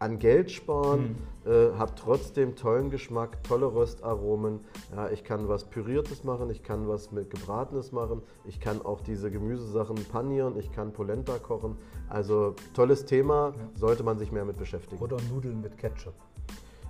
an 0.00 0.18
Geld 0.18 0.50
sparen, 0.50 1.16
mhm. 1.44 1.50
äh, 1.52 1.72
habe 1.78 1.92
trotzdem 1.94 2.56
tollen 2.56 2.88
Geschmack, 2.88 3.44
tolle 3.44 3.66
Röstaromen. 3.66 4.60
Ja, 4.96 5.10
ich 5.10 5.24
kann 5.24 5.46
was 5.46 5.64
Püriertes 5.64 6.24
machen, 6.24 6.48
ich 6.48 6.62
kann 6.62 6.88
was 6.88 7.12
mit 7.12 7.28
Gebratenes 7.28 7.92
machen, 7.92 8.22
ich 8.44 8.60
kann 8.60 8.80
auch 8.82 9.02
diese 9.02 9.30
Gemüsesachen 9.30 9.96
panieren, 10.10 10.58
ich 10.58 10.72
kann 10.72 10.92
Polenta 10.92 11.38
kochen. 11.38 11.76
Also 12.10 12.56
tolles 12.74 13.06
Thema, 13.06 13.54
sollte 13.74 14.02
man 14.02 14.18
sich 14.18 14.32
mehr 14.32 14.44
mit 14.44 14.58
beschäftigen. 14.58 15.00
Oder 15.00 15.16
Nudeln 15.32 15.60
mit 15.60 15.78
Ketchup. 15.78 16.14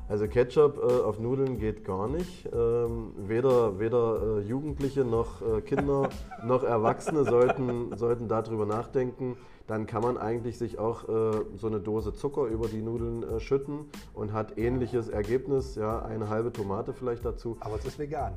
Also 0.08 0.26
Ketchup 0.26 0.78
äh, 0.78 1.02
auf 1.02 1.20
Nudeln 1.20 1.58
geht 1.58 1.84
gar 1.84 2.08
nicht. 2.08 2.48
Ähm, 2.52 3.12
weder 3.16 3.78
weder 3.78 4.38
äh, 4.38 4.40
Jugendliche 4.40 5.04
noch 5.04 5.40
äh, 5.40 5.60
Kinder 5.60 6.08
noch 6.44 6.64
Erwachsene 6.64 7.24
sollten, 7.24 7.96
sollten 7.96 8.26
darüber 8.26 8.66
nachdenken. 8.66 9.36
Dann 9.68 9.86
kann 9.86 10.02
man 10.02 10.18
eigentlich 10.18 10.58
sich 10.58 10.80
auch 10.80 11.04
äh, 11.08 11.44
so 11.56 11.68
eine 11.68 11.78
Dose 11.78 12.12
Zucker 12.12 12.46
über 12.46 12.66
die 12.66 12.82
Nudeln 12.82 13.22
äh, 13.22 13.38
schütten 13.38 13.84
und 14.12 14.32
hat 14.32 14.58
ähnliches 14.58 15.08
Ergebnis. 15.08 15.76
Ja, 15.76 16.00
eine 16.02 16.28
halbe 16.28 16.50
Tomate 16.50 16.92
vielleicht 16.92 17.24
dazu. 17.24 17.56
Aber 17.60 17.76
es 17.76 17.84
ist 17.84 17.98
vegan. 17.98 18.32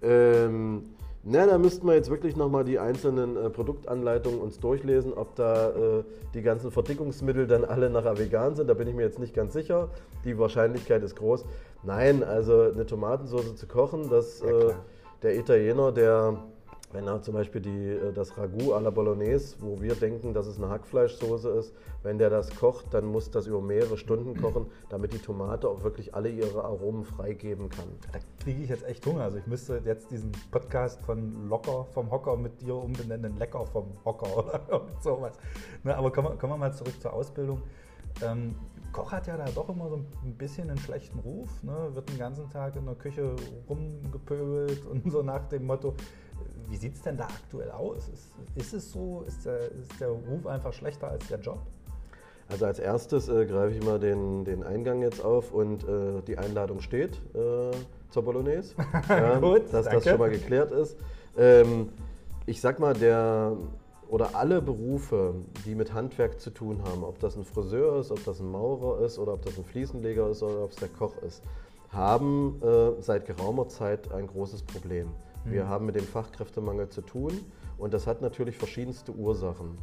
Ähm, 0.00 0.94
na, 1.30 1.46
da 1.46 1.58
müssten 1.58 1.86
wir 1.86 1.94
jetzt 1.94 2.08
wirklich 2.08 2.36
nochmal 2.36 2.64
die 2.64 2.78
einzelnen 2.78 3.36
äh, 3.36 3.50
Produktanleitungen 3.50 4.40
uns 4.40 4.58
durchlesen, 4.60 5.12
ob 5.12 5.34
da 5.34 5.68
äh, 5.68 6.04
die 6.32 6.40
ganzen 6.40 6.70
Verdickungsmittel 6.70 7.46
dann 7.46 7.66
alle 7.66 7.90
nachher 7.90 8.18
vegan 8.18 8.54
sind. 8.54 8.68
Da 8.68 8.74
bin 8.74 8.88
ich 8.88 8.94
mir 8.94 9.02
jetzt 9.02 9.18
nicht 9.18 9.34
ganz 9.34 9.52
sicher. 9.52 9.90
Die 10.24 10.38
Wahrscheinlichkeit 10.38 11.02
ist 11.02 11.16
groß. 11.16 11.44
Nein, 11.82 12.24
also 12.24 12.62
eine 12.62 12.86
Tomatensauce 12.86 13.56
zu 13.56 13.66
kochen, 13.66 14.08
das 14.08 14.40
ja, 14.40 14.48
äh, 14.48 14.72
der 15.22 15.36
Italiener, 15.36 15.92
der 15.92 16.38
wenn 16.92 17.06
er 17.06 17.20
zum 17.22 17.34
Beispiel 17.34 17.60
die, 17.60 17.88
äh, 17.88 18.12
das 18.12 18.36
Ragout 18.38 18.74
à 18.74 18.80
la 18.80 18.90
Bolognese, 18.90 19.56
wo 19.60 19.80
wir 19.80 19.94
denken, 19.94 20.32
dass 20.32 20.46
es 20.46 20.56
eine 20.56 20.68
Hackfleischsoße 20.70 21.50
ist, 21.50 21.74
wenn 22.02 22.18
der 22.18 22.30
das 22.30 22.54
kocht, 22.56 22.92
dann 22.94 23.06
muss 23.06 23.30
das 23.30 23.46
über 23.46 23.60
mehrere 23.60 23.98
Stunden 23.98 24.40
kochen, 24.40 24.66
damit 24.88 25.12
die 25.12 25.18
Tomate 25.18 25.68
auch 25.68 25.82
wirklich 25.82 26.14
alle 26.14 26.30
ihre 26.30 26.64
Aromen 26.64 27.04
freigeben 27.04 27.68
kann. 27.68 27.88
Da 28.12 28.18
kriege 28.42 28.62
ich 28.62 28.68
jetzt 28.70 28.86
echt 28.86 29.04
Hunger. 29.04 29.22
Also 29.22 29.38
ich 29.38 29.46
müsste 29.46 29.82
jetzt 29.84 30.10
diesen 30.10 30.32
Podcast 30.50 31.00
von 31.02 31.48
Locker 31.48 31.84
vom 31.92 32.10
Hocker 32.10 32.36
mit 32.36 32.60
dir 32.62 32.76
umbenennen, 32.76 33.36
Lecker 33.36 33.66
vom 33.66 33.86
Hocker 34.04 34.38
oder 34.38 34.86
sowas. 35.00 35.38
Ne, 35.84 35.96
aber 35.96 36.10
kommen 36.10 36.28
wir, 36.28 36.36
kommen 36.36 36.54
wir 36.54 36.58
mal 36.58 36.72
zurück 36.72 37.00
zur 37.00 37.12
Ausbildung. 37.12 37.62
Ähm, 38.22 38.54
Koch 38.92 39.12
hat 39.12 39.26
ja 39.26 39.36
da 39.36 39.44
doch 39.44 39.68
immer 39.68 39.88
so 39.88 39.96
ein 39.96 40.34
bisschen 40.36 40.70
einen 40.70 40.78
schlechten 40.78 41.18
Ruf, 41.18 41.62
ne? 41.62 41.90
wird 41.92 42.08
den 42.08 42.18
ganzen 42.18 42.48
Tag 42.50 42.74
in 42.76 42.86
der 42.86 42.94
Küche 42.94 43.36
rumgepöbelt 43.68 44.86
und 44.86 45.10
so 45.12 45.22
nach 45.22 45.46
dem 45.48 45.66
Motto, 45.66 45.94
wie 46.68 46.76
sieht 46.76 46.94
es 46.94 47.02
denn 47.02 47.16
da 47.16 47.24
aktuell 47.24 47.70
aus? 47.70 48.08
Ist, 48.08 48.32
ist 48.54 48.74
es 48.74 48.92
so? 48.92 49.24
Ist 49.26 49.44
der, 49.46 49.70
ist 49.72 50.00
der 50.00 50.08
Ruf 50.08 50.46
einfach 50.46 50.72
schlechter 50.72 51.08
als 51.08 51.26
der 51.28 51.38
Job? 51.38 51.58
Also 52.50 52.64
als 52.64 52.78
erstes 52.78 53.28
äh, 53.28 53.44
greife 53.44 53.74
ich 53.74 53.84
mal 53.84 53.98
den, 53.98 54.44
den 54.44 54.62
Eingang 54.62 55.02
jetzt 55.02 55.22
auf 55.22 55.52
und 55.52 55.84
äh, 55.84 56.22
die 56.26 56.38
Einladung 56.38 56.80
steht 56.80 57.20
äh, 57.34 57.70
zur 58.10 58.22
Bolognese. 58.22 58.74
Ja, 59.08 59.38
Gut, 59.38 59.64
dass 59.72 59.84
danke. 59.84 59.90
das 59.96 60.04
schon 60.04 60.18
mal 60.18 60.30
geklärt 60.30 60.72
ist. 60.72 60.96
Ähm, 61.36 61.90
ich 62.46 62.60
sag 62.60 62.78
mal, 62.78 62.94
der 62.94 63.52
oder 64.08 64.34
alle 64.34 64.62
Berufe, 64.62 65.34
die 65.66 65.74
mit 65.74 65.92
Handwerk 65.92 66.40
zu 66.40 66.48
tun 66.48 66.82
haben, 66.82 67.04
ob 67.04 67.18
das 67.18 67.36
ein 67.36 67.44
Friseur 67.44 68.00
ist, 68.00 68.10
ob 68.10 68.24
das 68.24 68.40
ein 68.40 68.50
Maurer 68.50 69.04
ist 69.04 69.18
oder 69.18 69.34
ob 69.34 69.44
das 69.44 69.58
ein 69.58 69.64
Fliesenleger 69.64 70.30
ist 70.30 70.42
oder 70.42 70.64
ob 70.64 70.70
es 70.70 70.76
der 70.76 70.88
Koch 70.88 71.14
ist, 71.18 71.42
haben 71.90 72.60
äh, 72.62 73.02
seit 73.02 73.26
geraumer 73.26 73.68
Zeit 73.68 74.10
ein 74.12 74.26
großes 74.26 74.62
Problem. 74.62 75.08
Mhm. 75.48 75.52
Wir 75.52 75.68
haben 75.68 75.86
mit 75.86 75.96
dem 75.96 76.04
Fachkräftemangel 76.04 76.88
zu 76.88 77.02
tun 77.02 77.32
und 77.78 77.94
das 77.94 78.06
hat 78.06 78.22
natürlich 78.22 78.56
verschiedenste 78.56 79.12
Ursachen. 79.12 79.78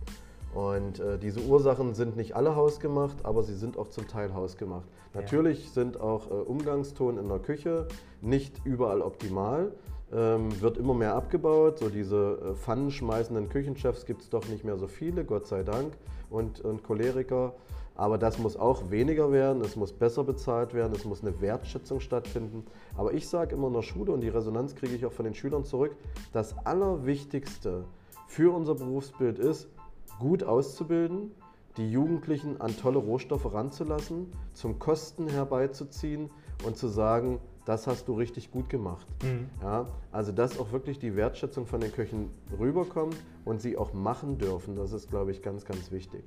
Und 0.53 0.99
äh, 0.99 1.19
diese 1.19 1.41
Ursachen 1.41 1.93
sind 1.93 2.15
nicht 2.15 2.35
alle 2.35 2.55
hausgemacht, 2.55 3.25
aber 3.25 3.43
sie 3.43 3.55
sind 3.55 3.77
auch 3.77 3.89
zum 3.89 4.07
Teil 4.07 4.33
hausgemacht. 4.33 4.85
Ja. 5.13 5.21
Natürlich 5.21 5.71
sind 5.71 5.99
auch 5.99 6.31
äh, 6.31 6.33
Umgangston 6.33 7.17
in 7.17 7.27
der 7.27 7.39
Küche 7.39 7.87
nicht 8.21 8.61
überall 8.65 9.01
optimal 9.01 9.73
ähm, 10.13 10.61
wird 10.61 10.77
immer 10.77 10.93
mehr 10.93 11.15
abgebaut. 11.15 11.79
So 11.79 11.89
diese 11.89 12.39
äh, 12.51 12.55
pfannenschmeißenden 12.55 13.49
Küchenchefs 13.49 14.05
gibt 14.05 14.21
es 14.21 14.29
doch 14.29 14.47
nicht 14.47 14.63
mehr 14.63 14.77
so 14.77 14.87
viele, 14.87 15.25
Gott 15.25 15.47
sei 15.47 15.63
Dank, 15.63 15.93
und, 16.29 16.61
und 16.61 16.83
Choleriker. 16.83 17.53
Aber 17.95 18.17
das 18.17 18.37
muss 18.37 18.57
auch 18.57 18.91
weniger 18.91 19.31
werden, 19.31 19.61
es 19.61 19.75
muss 19.75 19.93
besser 19.93 20.23
bezahlt 20.23 20.73
werden, 20.73 20.93
es 20.93 21.05
muss 21.05 21.21
eine 21.21 21.39
Wertschätzung 21.39 22.01
stattfinden. 22.01 22.65
Aber 22.97 23.13
ich 23.13 23.27
sage 23.27 23.55
immer 23.55 23.67
in 23.67 23.73
der 23.73 23.81
Schule, 23.81 24.11
und 24.11 24.21
die 24.21 24.29
Resonanz 24.29 24.75
kriege 24.75 24.93
ich 24.93 25.05
auch 25.05 25.13
von 25.13 25.25
den 25.25 25.33
Schülern 25.33 25.63
zurück, 25.63 25.95
das 26.33 26.55
Allerwichtigste 26.65 27.85
für 28.27 28.53
unser 28.53 28.75
Berufsbild 28.75 29.39
ist, 29.39 29.69
gut 30.19 30.43
auszubilden, 30.43 31.31
die 31.77 31.89
Jugendlichen 31.89 32.59
an 32.61 32.75
tolle 32.75 32.99
Rohstoffe 32.99 33.53
ranzulassen, 33.53 34.31
zum 34.53 34.79
Kosten 34.79 35.27
herbeizuziehen 35.27 36.29
und 36.65 36.77
zu 36.77 36.87
sagen, 36.87 37.39
das 37.65 37.87
hast 37.87 38.07
du 38.07 38.13
richtig 38.13 38.51
gut 38.51 38.69
gemacht. 38.69 39.07
Mhm. 39.23 39.49
Ja, 39.61 39.87
also 40.11 40.31
dass 40.31 40.59
auch 40.59 40.71
wirklich 40.71 40.99
die 40.99 41.15
Wertschätzung 41.15 41.65
von 41.65 41.81
den 41.81 41.91
Köchen 41.91 42.29
rüberkommt 42.57 43.15
und 43.43 43.59
sie 43.59 43.77
auch 43.77 43.93
machen 43.93 44.37
dürfen, 44.37 44.75
das 44.75 44.91
ist, 44.91 45.09
glaube 45.09 45.31
ich, 45.31 45.41
ganz, 45.41 45.65
ganz 45.65 45.91
wichtig. 45.91 46.23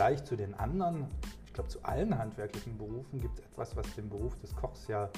Vergleich 0.00 0.24
zu 0.24 0.34
den 0.34 0.54
anderen 0.54 1.08
ich 1.44 1.52
glaube, 1.52 1.68
zu 1.68 1.82
allen 1.82 2.16
handwerklichen 2.16 2.78
Berufen 2.78 3.20
gibt 3.20 3.38
es 3.38 3.44
etwas, 3.44 3.76
was 3.76 3.94
den 3.96 4.08
Beruf 4.08 4.34
des 4.38 4.56
Kochs 4.56 4.88
ja 4.88 5.10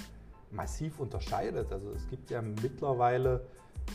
massiv 0.51 0.99
unterscheidet. 0.99 1.71
Also 1.71 1.93
es 1.93 2.09
gibt 2.09 2.31
ja 2.31 2.43
mittlerweile 2.43 3.47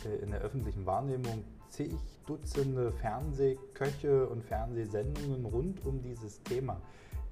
äh, 0.06 0.22
in 0.22 0.30
der 0.30 0.40
öffentlichen 0.40 0.86
Wahrnehmung 0.86 1.44
zig 1.68 1.92
Dutzende 2.24 2.90
Fernsehköche 2.92 4.26
und 4.28 4.42
Fernsehsendungen 4.42 5.44
rund 5.44 5.84
um 5.84 6.00
dieses 6.00 6.42
Thema. 6.44 6.80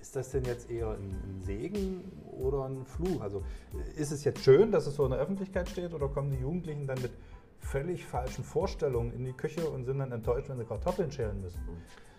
Ist 0.03 0.17
das 0.17 0.33
denn 0.33 0.45
jetzt 0.45 0.71
eher 0.71 0.91
ein, 0.91 1.41
Segen 1.43 2.05
oder 2.39 2.67
ein 2.67 2.85
Fluch? 2.85 3.23
Also 3.23 3.43
äh, 3.73 3.99
ist 3.99 4.11
es 4.11 4.23
jetzt 4.25 4.41
schön, 4.45 4.71
dass 4.71 4.87
es 4.87 4.97
so 4.97 5.05
in 5.05 5.13
der 5.13 5.21
Öffentlichkeit 5.21 5.67
steht 5.71 5.95
oder 5.95 6.09
kommen 6.09 6.31
die 6.31 6.41
Jugendlichen 6.43 6.87
dann 6.87 7.01
mit 7.01 7.13
völlig 7.61 8.05
falschen 8.05 8.45
Vorstellungen 8.45 9.13
in 9.13 9.25
die 9.25 9.33
Küche 9.33 9.69
und 9.69 9.85
sind 9.85 9.99
dann 9.99 10.13
enttäuscht, 10.13 10.49
wenn 10.49 10.59
sie 10.59 10.65
Kartoffeln 10.65 11.11
schälen 11.11 11.41
müssen? 11.41 11.61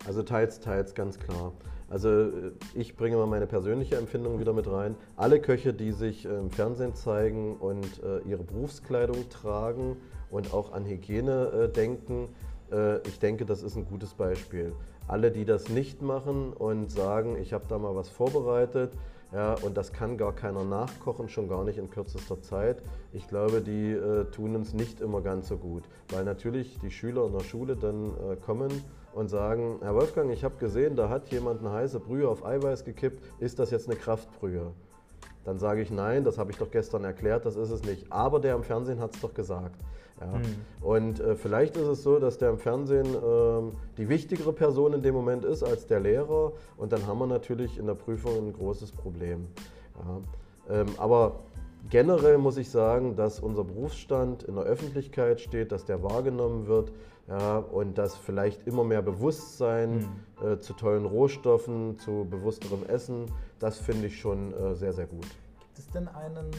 Also 0.06 0.22
teils, 0.22 0.60
teils 0.60 0.94
ganz 0.94 1.18
klar. 1.18 1.52
Also 1.88 2.08
äh, 2.08 2.52
ich 2.74 2.96
bringe 2.96 3.16
mal 3.16 3.26
meine 3.26 3.46
persönliche 3.46 3.96
Empfindung 3.96 4.38
wieder 4.38 4.52
mit 4.52 4.70
rein. 4.70 4.94
Alle 5.16 5.40
Köche, 5.40 5.72
die 5.72 5.92
sich 5.92 6.26
äh, 6.26 6.38
im 6.38 6.50
Fernsehen 6.50 6.94
zeigen 6.94 7.56
und 7.56 8.02
äh, 8.02 8.20
ihre 8.28 8.44
Berufskleidung 8.44 9.28
tragen 9.30 9.96
und 10.30 10.52
auch 10.52 10.72
an 10.72 10.84
Hygiene 10.84 11.70
denken, 11.74 12.28
ich 13.06 13.18
denke, 13.18 13.46
das 13.46 13.62
ist 13.62 13.76
ein 13.76 13.86
gutes 13.86 14.12
Beispiel. 14.12 14.74
Alle, 15.06 15.30
die 15.30 15.46
das 15.46 15.70
nicht 15.70 16.02
machen 16.02 16.52
und 16.52 16.90
sagen, 16.90 17.38
ich 17.40 17.54
habe 17.54 17.64
da 17.66 17.78
mal 17.78 17.96
was 17.96 18.10
vorbereitet, 18.10 18.92
ja, 19.32 19.54
und 19.62 19.76
das 19.76 19.92
kann 19.92 20.16
gar 20.16 20.34
keiner 20.34 20.64
nachkochen, 20.64 21.28
schon 21.28 21.48
gar 21.48 21.64
nicht 21.64 21.78
in 21.78 21.90
kürzester 21.90 22.40
Zeit. 22.40 22.82
Ich 23.12 23.28
glaube, 23.28 23.60
die 23.60 23.92
äh, 23.92 24.24
tun 24.30 24.56
uns 24.56 24.72
nicht 24.72 25.00
immer 25.00 25.20
ganz 25.20 25.48
so 25.48 25.58
gut, 25.58 25.84
weil 26.10 26.24
natürlich 26.24 26.78
die 26.78 26.90
Schüler 26.90 27.26
in 27.26 27.32
der 27.32 27.44
Schule 27.44 27.76
dann 27.76 28.06
äh, 28.06 28.36
kommen 28.36 28.70
und 29.12 29.28
sagen, 29.28 29.78
Herr 29.82 29.94
Wolfgang, 29.94 30.32
ich 30.32 30.44
habe 30.44 30.56
gesehen, 30.56 30.96
da 30.96 31.10
hat 31.10 31.28
jemand 31.28 31.60
eine 31.60 31.72
heiße 31.72 32.00
Brühe 32.00 32.28
auf 32.28 32.44
Eiweiß 32.44 32.84
gekippt, 32.84 33.22
ist 33.38 33.58
das 33.58 33.70
jetzt 33.70 33.88
eine 33.88 33.98
Kraftbrühe? 33.98 34.72
Dann 35.44 35.58
sage 35.58 35.82
ich, 35.82 35.90
nein, 35.90 36.24
das 36.24 36.38
habe 36.38 36.50
ich 36.50 36.58
doch 36.58 36.70
gestern 36.70 37.04
erklärt, 37.04 37.46
das 37.46 37.56
ist 37.56 37.70
es 37.70 37.82
nicht. 37.82 38.10
Aber 38.12 38.40
der 38.40 38.54
im 38.54 38.62
Fernsehen 38.62 39.00
hat 39.00 39.14
es 39.14 39.20
doch 39.20 39.34
gesagt. 39.34 39.76
Ja. 40.20 40.38
Mhm. 40.38 40.44
Und 40.80 41.20
äh, 41.20 41.34
vielleicht 41.36 41.76
ist 41.76 41.86
es 41.86 42.02
so, 42.02 42.18
dass 42.18 42.38
der 42.38 42.50
im 42.50 42.58
Fernsehen 42.58 43.06
äh, 43.06 43.72
die 43.96 44.08
wichtigere 44.08 44.52
Person 44.52 44.92
in 44.94 45.02
dem 45.02 45.14
Moment 45.14 45.44
ist 45.44 45.62
als 45.62 45.86
der 45.86 46.00
Lehrer. 46.00 46.52
Und 46.76 46.92
dann 46.92 47.06
haben 47.06 47.18
wir 47.18 47.26
natürlich 47.26 47.78
in 47.78 47.86
der 47.86 47.94
Prüfung 47.94 48.48
ein 48.48 48.52
großes 48.52 48.92
Problem. 48.92 49.46
Ja. 49.98 50.80
Ähm, 50.80 50.86
aber 50.98 51.40
generell 51.90 52.38
muss 52.38 52.56
ich 52.56 52.70
sagen, 52.70 53.16
dass 53.16 53.40
unser 53.40 53.64
Berufsstand 53.64 54.42
in 54.42 54.56
der 54.56 54.64
Öffentlichkeit 54.64 55.40
steht, 55.40 55.72
dass 55.72 55.84
der 55.84 56.02
wahrgenommen 56.02 56.66
wird 56.66 56.92
ja, 57.28 57.58
und 57.58 57.98
dass 57.98 58.16
vielleicht 58.16 58.66
immer 58.66 58.84
mehr 58.84 59.02
Bewusstsein 59.02 60.08
mhm. 60.40 60.46
äh, 60.46 60.58
zu 60.58 60.72
tollen 60.72 61.04
Rohstoffen, 61.04 61.98
zu 61.98 62.26
bewussterem 62.28 62.84
Essen, 62.86 63.26
das 63.58 63.78
finde 63.78 64.06
ich 64.06 64.18
schon 64.18 64.54
äh, 64.54 64.74
sehr, 64.74 64.92
sehr 64.92 65.06
gut. 65.06 65.26
Gibt 65.60 65.78
es 65.78 65.90
denn 65.90 66.08
einen 66.08 66.50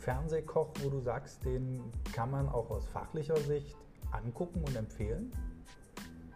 Fernsehkoch, 0.00 0.70
wo 0.82 0.88
du 0.88 1.00
sagst, 1.00 1.44
den 1.44 1.82
kann 2.14 2.30
man 2.30 2.48
auch 2.48 2.70
aus 2.70 2.86
fachlicher 2.86 3.36
Sicht 3.36 3.76
angucken 4.12 4.62
und 4.66 4.74
empfehlen? 4.74 5.30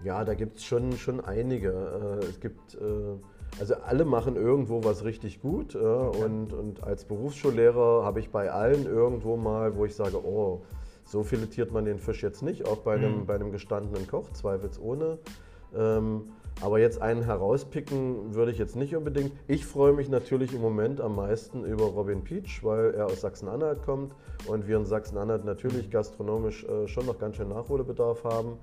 Ja, 0.02 0.23
da 0.23 0.35
gibt 0.35 0.59
es 0.59 0.64
schon, 0.64 0.92
schon 0.92 1.25
einige. 1.25 1.71
Äh, 1.71 2.26
es 2.26 2.40
gibt, 2.40 2.75
äh, 2.75 2.78
also 3.59 3.75
alle 3.76 4.04
machen 4.04 4.37
irgendwo 4.37 4.85
was 4.85 5.04
richtig 5.04 5.40
gut. 5.40 5.75
Okay. 5.75 6.25
Und, 6.25 6.52
und 6.52 6.85
als 6.85 7.06
Berufsschullehrer 7.06 8.04
habe 8.04 8.21
ich 8.21 8.30
bei 8.30 8.50
allen 8.50 8.85
irgendwo 8.85 9.37
mal, 9.37 9.75
wo 9.76 9.87
ich 9.87 9.94
sage, 9.94 10.23
oh, 10.23 10.62
so 11.06 11.23
filetiert 11.23 11.73
man 11.73 11.87
den 11.87 11.99
Fisch 11.99 12.23
jetzt 12.23 12.42
nicht, 12.42 12.66
auch 12.66 12.78
bei 12.78 12.94
einem, 12.94 13.21
mhm. 13.21 13.26
bei 13.26 13.35
einem 13.35 13.50
gestandenen 13.50 14.06
Koch, 14.06 14.30
zweifelsohne. 14.30 15.18
Ähm, 15.75 16.33
aber 16.64 16.78
jetzt 16.78 17.02
einen 17.02 17.25
herauspicken 17.25 18.35
würde 18.35 18.50
ich 18.50 18.56
jetzt 18.56 18.75
nicht 18.75 18.97
unbedingt. 18.97 19.33
Ich 19.49 19.66
freue 19.66 19.92
mich 19.92 20.09
natürlich 20.09 20.54
im 20.54 20.62
Moment 20.62 20.99
am 20.99 21.14
meisten 21.14 21.62
über 21.62 21.85
Robin 21.85 22.25
Peach, 22.25 22.64
weil 22.64 22.94
er 22.94 23.04
aus 23.04 23.21
Sachsen-Anhalt 23.21 23.83
kommt 23.83 24.14
und 24.47 24.66
wir 24.66 24.78
in 24.78 24.87
Sachsen-Anhalt 24.87 25.44
natürlich 25.44 25.90
gastronomisch 25.90 26.64
äh, 26.64 26.88
schon 26.88 27.04
noch 27.04 27.18
ganz 27.18 27.37
schön 27.37 27.50
Nachholbedarf 27.50 28.25
haben. 28.25 28.56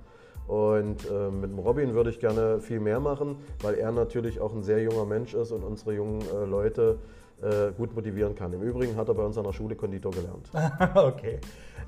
Und 0.48 1.08
äh, 1.08 1.30
mit 1.30 1.52
dem 1.52 1.60
Robin 1.60 1.94
würde 1.94 2.10
ich 2.10 2.18
gerne 2.18 2.58
viel 2.58 2.80
mehr 2.80 2.98
machen, 2.98 3.36
weil 3.60 3.74
er 3.76 3.92
natürlich 3.92 4.40
auch 4.40 4.52
ein 4.52 4.64
sehr 4.64 4.82
junger 4.82 5.04
Mensch 5.04 5.32
ist 5.32 5.52
und 5.52 5.62
unsere 5.62 5.94
jungen 5.94 6.22
äh, 6.22 6.44
Leute 6.44 6.98
äh, 7.40 7.70
gut 7.70 7.94
motivieren 7.94 8.34
kann. 8.34 8.52
Im 8.52 8.62
Übrigen 8.62 8.96
hat 8.96 9.06
er 9.06 9.14
bei 9.14 9.22
uns 9.22 9.38
an 9.38 9.44
der 9.44 9.52
Schule 9.52 9.76
Konditor 9.76 10.10
gelernt. 10.10 10.50
okay. 10.96 11.38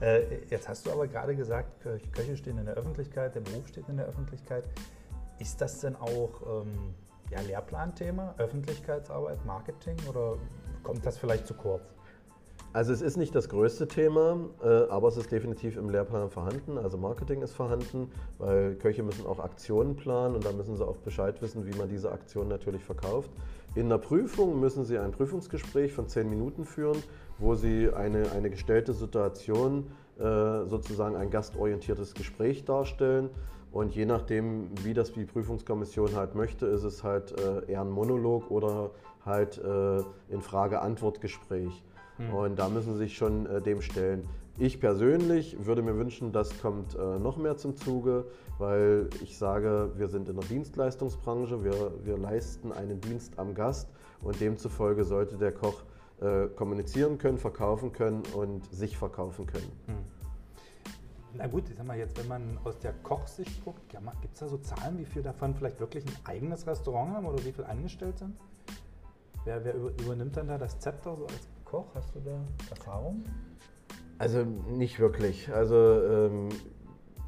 Äh, 0.01 0.45
jetzt 0.49 0.69
hast 0.69 0.87
du 0.87 0.93
aber 0.93 1.09
gerade 1.09 1.35
gesagt, 1.35 1.83
Köche 2.13 2.37
stehen 2.37 2.59
in 2.59 2.67
der 2.67 2.77
Öffentlichkeit, 2.77 3.35
der 3.35 3.41
Beruf 3.41 3.67
steht 3.67 3.89
in 3.89 3.97
der 3.97 4.07
Öffentlichkeit. 4.07 4.63
Ist 5.39 5.61
das 5.61 5.81
denn 5.81 5.97
auch 5.97 6.63
ähm, 6.63 6.95
ja, 7.31 7.41
Lehrplanthema, 7.41 8.35
Öffentlichkeitsarbeit, 8.39 9.45
Marketing 9.45 9.97
oder 10.09 10.37
kommt 10.83 11.05
das 11.05 11.19
vielleicht 11.19 11.47
zu 11.47 11.55
kurz? 11.55 11.83
Also 12.75 12.93
es 12.93 13.03
ist 13.03 13.17
nicht 13.17 13.33
das 13.37 13.49
größte 13.49 13.87
Thema, 13.87 14.37
äh, 14.61 14.67
aber 14.67 15.07
es 15.07 15.17
ist 15.17 15.31
definitiv 15.31 15.77
im 15.77 15.91
Lehrplan 15.91 16.29
vorhanden. 16.29 16.77
Also 16.77 16.99
Marketing 16.99 17.41
ist 17.41 17.53
vorhanden, 17.53 18.11
weil 18.39 18.75
Köche 18.75 19.05
müssen 19.05 19.27
auch 19.27 19.39
Aktionen 19.39 19.95
planen 19.95 20.35
und 20.35 20.45
da 20.45 20.51
müssen 20.51 20.77
sie 20.77 20.85
auch 20.85 20.97
Bescheid 20.97 21.41
wissen, 21.41 21.67
wie 21.67 21.79
man 21.79 21.89
diese 21.89 22.11
Aktion 22.11 22.49
natürlich 22.49 22.83
verkauft. 22.83 23.31
In 23.77 23.89
der 23.89 23.99
Prüfung 23.99 24.59
müssen 24.59 24.85
sie 24.85 24.99
ein 24.99 25.13
Prüfungsgespräch 25.13 25.93
von 25.93 26.09
zehn 26.09 26.29
Minuten 26.29 26.65
führen, 26.65 27.01
wo 27.39 27.55
sie 27.55 27.91
eine, 27.95 28.33
eine 28.33 28.51
gestellte 28.51 28.93
Situation, 28.93 29.93
äh, 30.19 30.65
sozusagen 30.67 31.15
ein 31.15 31.31
gastorientiertes 31.31 32.15
Gespräch 32.15 32.65
darstellen. 32.65 33.31
Und 33.75 33.95
je 33.95 34.07
nachdem, 34.07 34.71
wie 34.85 34.95
das 34.95 35.13
die 35.13 35.27
Prüfungskommission 35.27 36.15
halt 36.17 36.35
möchte, 36.35 36.65
ist 36.67 36.85
es 36.85 37.05
halt 37.05 37.39
äh, 37.39 37.71
eher 37.71 37.83
ein 37.83 37.91
Monolog 37.91 38.51
oder 38.51 38.93
halt 39.27 39.61
in 40.29 40.43
Frage-Antwort-Gespräch. 40.43 41.83
Mhm. 42.19 42.35
Und 42.35 42.59
da 42.59 42.69
müssen 42.69 42.93
sie 42.93 43.01
sich 43.01 43.17
schon 43.17 43.47
äh, 43.47 43.61
dem 43.61 43.81
stellen. 43.81 44.29
Ich 44.57 44.81
persönlich 44.81 45.67
würde 45.67 45.83
mir 45.83 45.97
wünschen, 45.97 46.31
das 46.31 46.61
kommt 46.61 46.95
äh, 46.95 47.19
noch 47.19 47.37
mehr 47.37 47.57
zum 47.57 47.77
Zuge, 47.77 48.27
weil 48.59 49.11
ich 49.21 49.37
sage, 49.37 49.91
wir 49.97 50.09
sind 50.09 50.29
in 50.29 50.37
der 50.37 50.45
Dienstleistungsbranche, 50.45 51.65
wir, 51.65 51.93
wir 52.05 52.17
leisten 52.17 52.71
einen 52.71 53.01
Dienst 53.01 53.37
am 53.39 53.55
Gast 53.55 53.89
und 54.23 54.41
demzufolge 54.41 55.05
sollte 55.05 55.37
der 55.37 55.51
Koch 55.51 55.83
äh, 56.21 56.47
kommunizieren 56.55 57.19
können, 57.19 57.39
verkaufen 57.39 57.93
können 57.93 58.23
und 58.37 58.65
sich 58.73 58.97
verkaufen 58.97 59.47
können. 59.47 59.73
Mhm. 59.89 60.24
Na 61.37 61.49
gut, 61.49 61.69
ich 61.69 61.77
sag 61.77 61.87
mal 61.87 61.99
jetzt, 61.99 62.17
wenn 62.19 62.29
man 62.29 62.59
aus 62.65 62.79
der 62.79 62.93
Kochsicht 62.93 63.65
guckt, 63.65 63.81
gibt 63.89 64.35
es 64.35 64.41
da 64.41 64.47
so 64.47 64.57
Zahlen, 64.59 64.99
wie 64.99 65.05
viel 65.05 65.23
davon 65.23 65.55
vielleicht 65.55 65.81
wirklich 65.81 66.05
ein 66.07 66.17
eigenes 66.25 66.67
Restaurant 66.67 67.13
haben 67.13 67.27
oder 67.27 67.45
wie 67.45 67.51
viel 67.51 67.65
angestellt 67.65 68.19
sind? 68.19 68.37
Wer, 69.45 69.65
wer 69.65 69.75
übernimmt 69.75 70.37
dann 70.37 70.47
da 70.47 70.59
das 70.59 70.79
Zepter 70.79 71.17
so 71.17 71.25
als 71.25 71.49
Koch? 71.65 71.87
Hast 71.95 72.15
du 72.15 72.21
da 72.21 72.41
Erfahrung? 72.71 73.25
Also 74.19 74.45
nicht 74.45 75.01
wirklich. 75.01 75.53
Also 75.53 75.75
ähm, 75.77 76.51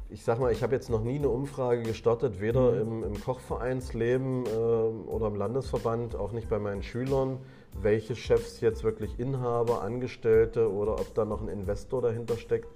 ich 0.09 0.23
sag 0.23 0.39
mal, 0.39 0.53
ich 0.53 0.63
habe 0.63 0.73
jetzt 0.73 0.89
noch 0.89 1.03
nie 1.03 1.17
eine 1.17 1.29
Umfrage 1.29 1.83
gestartet, 1.83 2.39
weder 2.39 2.71
mhm. 2.71 2.81
im, 2.81 3.03
im, 3.03 3.21
Kochvereinsleben 3.21 4.45
äh, 4.45 4.49
oder 4.49 5.27
im 5.27 5.35
Landesverband, 5.35 6.15
auch 6.15 6.31
nicht 6.31 6.47
bei 6.47 6.59
meinen 6.59 6.81
Schülern, 6.81 7.39
welche 7.81 8.15
Chefs 8.15 8.61
jetzt 8.61 8.85
wirklich 8.85 9.19
Inhaber, 9.19 9.81
Angestellte 9.81 10.71
oder 10.71 10.93
ob 10.93 11.13
da 11.13 11.25
noch 11.25 11.41
ein 11.41 11.49
Investor 11.49 12.01
dahinter 12.01 12.37
steckt. 12.37 12.69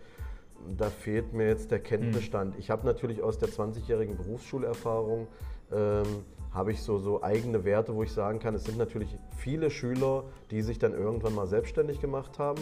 Da 0.77 0.89
fehlt 0.89 1.34
mir 1.34 1.48
jetzt 1.48 1.72
der 1.72 1.80
Kenntnisstand. 1.80 2.56
Mhm. 2.56 2.60
Ich 2.60 2.70
habe 2.70 2.86
natürlich 2.86 3.22
aus 3.22 3.38
der 3.38 3.50
20-jährigen 3.50 4.18
Berufsschulerfahrung 4.18 5.27
ähm, 5.72 6.25
habe 6.53 6.72
ich 6.72 6.82
so, 6.82 6.98
so 6.98 7.24
eigene 7.24 7.63
Werte, 7.63 7.96
wo 7.96 8.03
ich 8.03 8.12
sagen 8.12 8.39
kann, 8.39 8.53
es 8.56 8.65
sind 8.65 8.77
natürlich 8.77 9.18
viele 9.38 9.70
Schüler, 9.70 10.25
die 10.51 10.62
sich 10.62 10.80
dann 10.80 10.94
irgendwann 10.94 11.34
mal 11.34 11.48
selbstständig 11.48 12.01
gemacht 12.01 12.39
haben. 12.39 12.62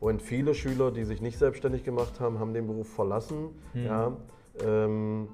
Und 0.00 0.20
viele 0.20 0.54
Schüler, 0.54 0.90
die 0.90 1.04
sich 1.04 1.22
nicht 1.22 1.38
selbstständig 1.38 1.84
gemacht 1.84 2.20
haben, 2.20 2.40
haben 2.40 2.52
den 2.52 2.66
Beruf 2.66 2.92
verlassen. 2.92 3.50
Mhm. 3.72 3.84
Ja, 3.84 4.16
ähm, 4.62 5.28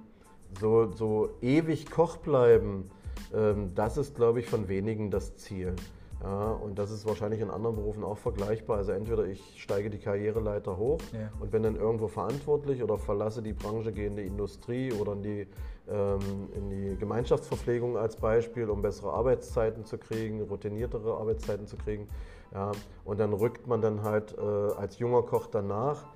so, 0.60 0.92
so 0.92 1.30
ewig 1.40 1.90
Koch 1.90 2.18
bleiben, 2.18 2.90
ähm, 3.34 3.74
das 3.74 3.96
ist, 3.96 4.14
glaube 4.14 4.40
ich, 4.40 4.46
von 4.46 4.68
wenigen 4.68 5.10
das 5.10 5.36
Ziel. 5.36 5.74
Ja, 6.22 6.50
und 6.50 6.78
das 6.78 6.90
ist 6.90 7.06
wahrscheinlich 7.06 7.40
in 7.40 7.50
anderen 7.50 7.76
Berufen 7.76 8.02
auch 8.02 8.18
vergleichbar. 8.18 8.78
Also 8.78 8.92
entweder 8.92 9.24
ich 9.24 9.62
steige 9.62 9.88
die 9.88 9.98
Karriereleiter 9.98 10.76
hoch 10.76 10.98
ja. 11.12 11.30
und 11.38 11.50
bin 11.50 11.62
dann 11.62 11.76
irgendwo 11.76 12.08
verantwortlich 12.08 12.82
oder 12.82 12.98
verlasse 12.98 13.40
die 13.40 13.52
Branche, 13.52 13.92
gehe 13.92 14.08
in 14.08 14.16
die 14.16 14.26
Industrie 14.26 14.92
oder 14.92 15.12
in 15.12 15.22
die, 15.22 15.46
ähm, 15.88 16.48
in 16.56 16.70
die 16.70 16.96
Gemeinschaftsverpflegung 16.96 17.96
als 17.96 18.16
Beispiel, 18.16 18.68
um 18.68 18.82
bessere 18.82 19.12
Arbeitszeiten 19.12 19.84
zu 19.84 19.96
kriegen, 19.96 20.42
routiniertere 20.42 21.16
Arbeitszeiten 21.16 21.66
zu 21.66 21.76
kriegen. 21.76 22.08
Ja, 22.52 22.72
und 23.04 23.20
dann 23.20 23.32
rückt 23.32 23.66
man 23.66 23.80
dann 23.80 24.02
halt 24.02 24.36
äh, 24.36 24.40
als 24.40 24.98
junger 24.98 25.22
Koch 25.22 25.46
danach. 25.46 26.06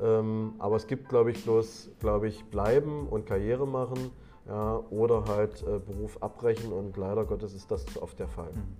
Ähm, 0.00 0.54
aber 0.60 0.76
es 0.76 0.86
gibt, 0.86 1.08
glaube 1.08 1.32
ich, 1.32 1.42
bloß, 1.42 1.90
glaube 1.98 2.28
ich, 2.28 2.44
bleiben 2.44 3.08
und 3.08 3.26
Karriere 3.26 3.66
machen 3.66 4.12
ja, 4.46 4.80
oder 4.90 5.24
halt 5.26 5.62
äh, 5.62 5.80
Beruf 5.80 6.22
abbrechen 6.22 6.72
und 6.72 6.96
leider 6.96 7.24
Gottes 7.24 7.54
ist 7.54 7.70
das 7.72 7.84
oft 8.00 8.18
der 8.20 8.28
Fall. 8.28 8.52
Mhm. 8.52 8.76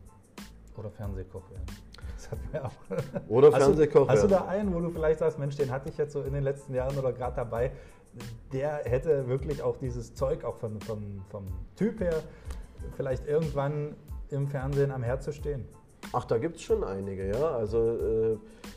Oder 0.78 0.90
Fernsehkoch 0.90 1.50
werden. 1.50 1.66
Das 2.14 2.30
hatten 2.30 2.48
wir 2.52 2.64
auch. 2.64 3.28
Oder 3.28 3.52
Fernsehkoch 3.52 4.00
werden. 4.00 4.10
Hast 4.10 4.24
du 4.24 4.28
da 4.28 4.46
einen, 4.46 4.74
wo 4.74 4.80
du 4.80 4.90
vielleicht 4.90 5.18
sagst, 5.18 5.38
Mensch, 5.38 5.56
den 5.56 5.70
hatte 5.70 5.88
ich 5.88 5.98
jetzt 5.98 6.12
so 6.12 6.22
in 6.22 6.32
den 6.32 6.44
letzten 6.44 6.74
Jahren 6.74 6.96
oder 6.96 7.12
gerade 7.12 7.36
dabei, 7.36 7.72
der 8.52 8.82
hätte 8.84 9.28
wirklich 9.28 9.62
auch 9.62 9.76
dieses 9.76 10.14
Zeug, 10.14 10.44
auch 10.44 10.56
vom, 10.56 10.80
vom, 10.80 11.22
vom 11.30 11.44
Typ 11.76 12.00
her, 12.00 12.22
vielleicht 12.96 13.26
irgendwann 13.26 13.94
im 14.30 14.48
Fernsehen 14.48 14.90
am 14.90 15.02
Herd 15.02 15.22
zu 15.22 15.32
stehen? 15.32 15.64
Ach, 16.12 16.24
da 16.24 16.38
gibt 16.38 16.56
es 16.56 16.62
schon 16.62 16.84
einige, 16.84 17.28
ja. 17.28 17.50
Also 17.50 17.78
äh, 17.78 18.36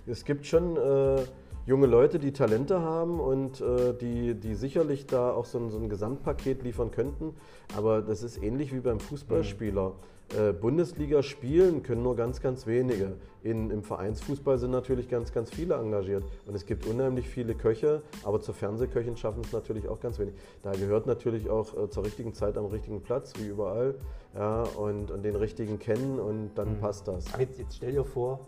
es 0.09 0.25
gibt 0.25 0.45
schon 0.45 0.75
äh, 0.77 1.21
junge 1.65 1.85
Leute, 1.85 2.19
die 2.19 2.33
Talente 2.33 2.81
haben 2.81 3.19
und 3.19 3.61
äh, 3.61 3.93
die, 3.93 4.33
die 4.33 4.55
sicherlich 4.55 5.05
da 5.05 5.31
auch 5.31 5.45
so 5.45 5.59
ein, 5.59 5.69
so 5.69 5.77
ein, 5.77 5.89
Gesamtpaket 5.89 6.63
liefern 6.63 6.91
könnten. 6.91 7.35
Aber 7.77 8.01
das 8.01 8.23
ist 8.23 8.41
ähnlich 8.41 8.73
wie 8.73 8.79
beim 8.79 8.99
Fußballspieler. 8.99 9.89
Mhm. 9.89 9.95
Äh, 10.37 10.53
Bundesliga 10.53 11.23
spielen 11.23 11.83
können 11.83 12.03
nur 12.03 12.15
ganz, 12.15 12.41
ganz 12.41 12.65
wenige. 12.65 13.13
In, 13.43 13.69
Im 13.69 13.83
Vereinsfußball 13.83 14.57
sind 14.57 14.71
natürlich 14.71 15.09
ganz, 15.09 15.33
ganz 15.33 15.49
viele 15.49 15.75
engagiert. 15.75 16.23
Und 16.45 16.55
es 16.55 16.65
gibt 16.65 16.85
unheimlich 16.85 17.27
viele 17.27 17.53
Köche, 17.53 18.01
aber 18.23 18.39
zur 18.39 18.53
Fernsehköchin 18.53 19.17
schaffen 19.17 19.41
es 19.43 19.51
natürlich 19.51 19.89
auch 19.89 19.99
ganz 19.99 20.19
wenig. 20.19 20.35
Da 20.61 20.71
gehört 20.71 21.05
natürlich 21.05 21.49
auch 21.49 21.75
äh, 21.75 21.89
zur 21.89 22.05
richtigen 22.05 22.33
Zeit 22.33 22.57
am 22.57 22.65
richtigen 22.65 23.01
Platz, 23.01 23.33
wie 23.37 23.47
überall. 23.47 23.95
Ja, 24.33 24.63
und, 24.63 25.11
und 25.11 25.23
den 25.23 25.35
richtigen 25.35 25.79
kennen 25.79 26.17
und 26.19 26.51
dann 26.55 26.75
mhm. 26.75 26.79
passt 26.79 27.07
das. 27.07 27.25
Jetzt, 27.37 27.59
jetzt 27.59 27.75
stell 27.75 27.91
dir 27.91 28.05
vor, 28.05 28.39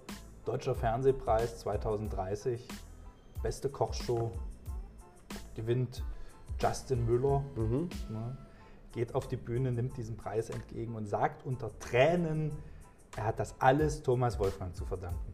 Deutscher 0.46 0.76
Fernsehpreis 0.76 1.60
2030, 1.60 2.66
beste 3.42 3.68
Kochshow, 3.68 4.32
gewinnt 5.56 6.04
Justin 6.62 7.06
Müller. 7.06 7.44
Mhm. 7.56 7.90
Ne? 8.10 8.38
Geht 8.94 9.16
auf 9.16 9.28
die 9.28 9.38
Bühne, 9.38 9.72
nimmt 9.72 9.98
diesen 9.98 10.16
Preis 10.16 10.50
entgegen 10.50 10.96
und 10.96 11.08
sagt 11.08 11.46
unter 11.46 11.72
Tränen, 11.80 12.52
er 13.18 13.26
hat 13.26 13.40
das 13.40 13.56
alles 13.60 14.02
Thomas 14.04 14.40
Wolfgang 14.40 14.76
zu 14.76 14.86
verdanken. 14.86 15.34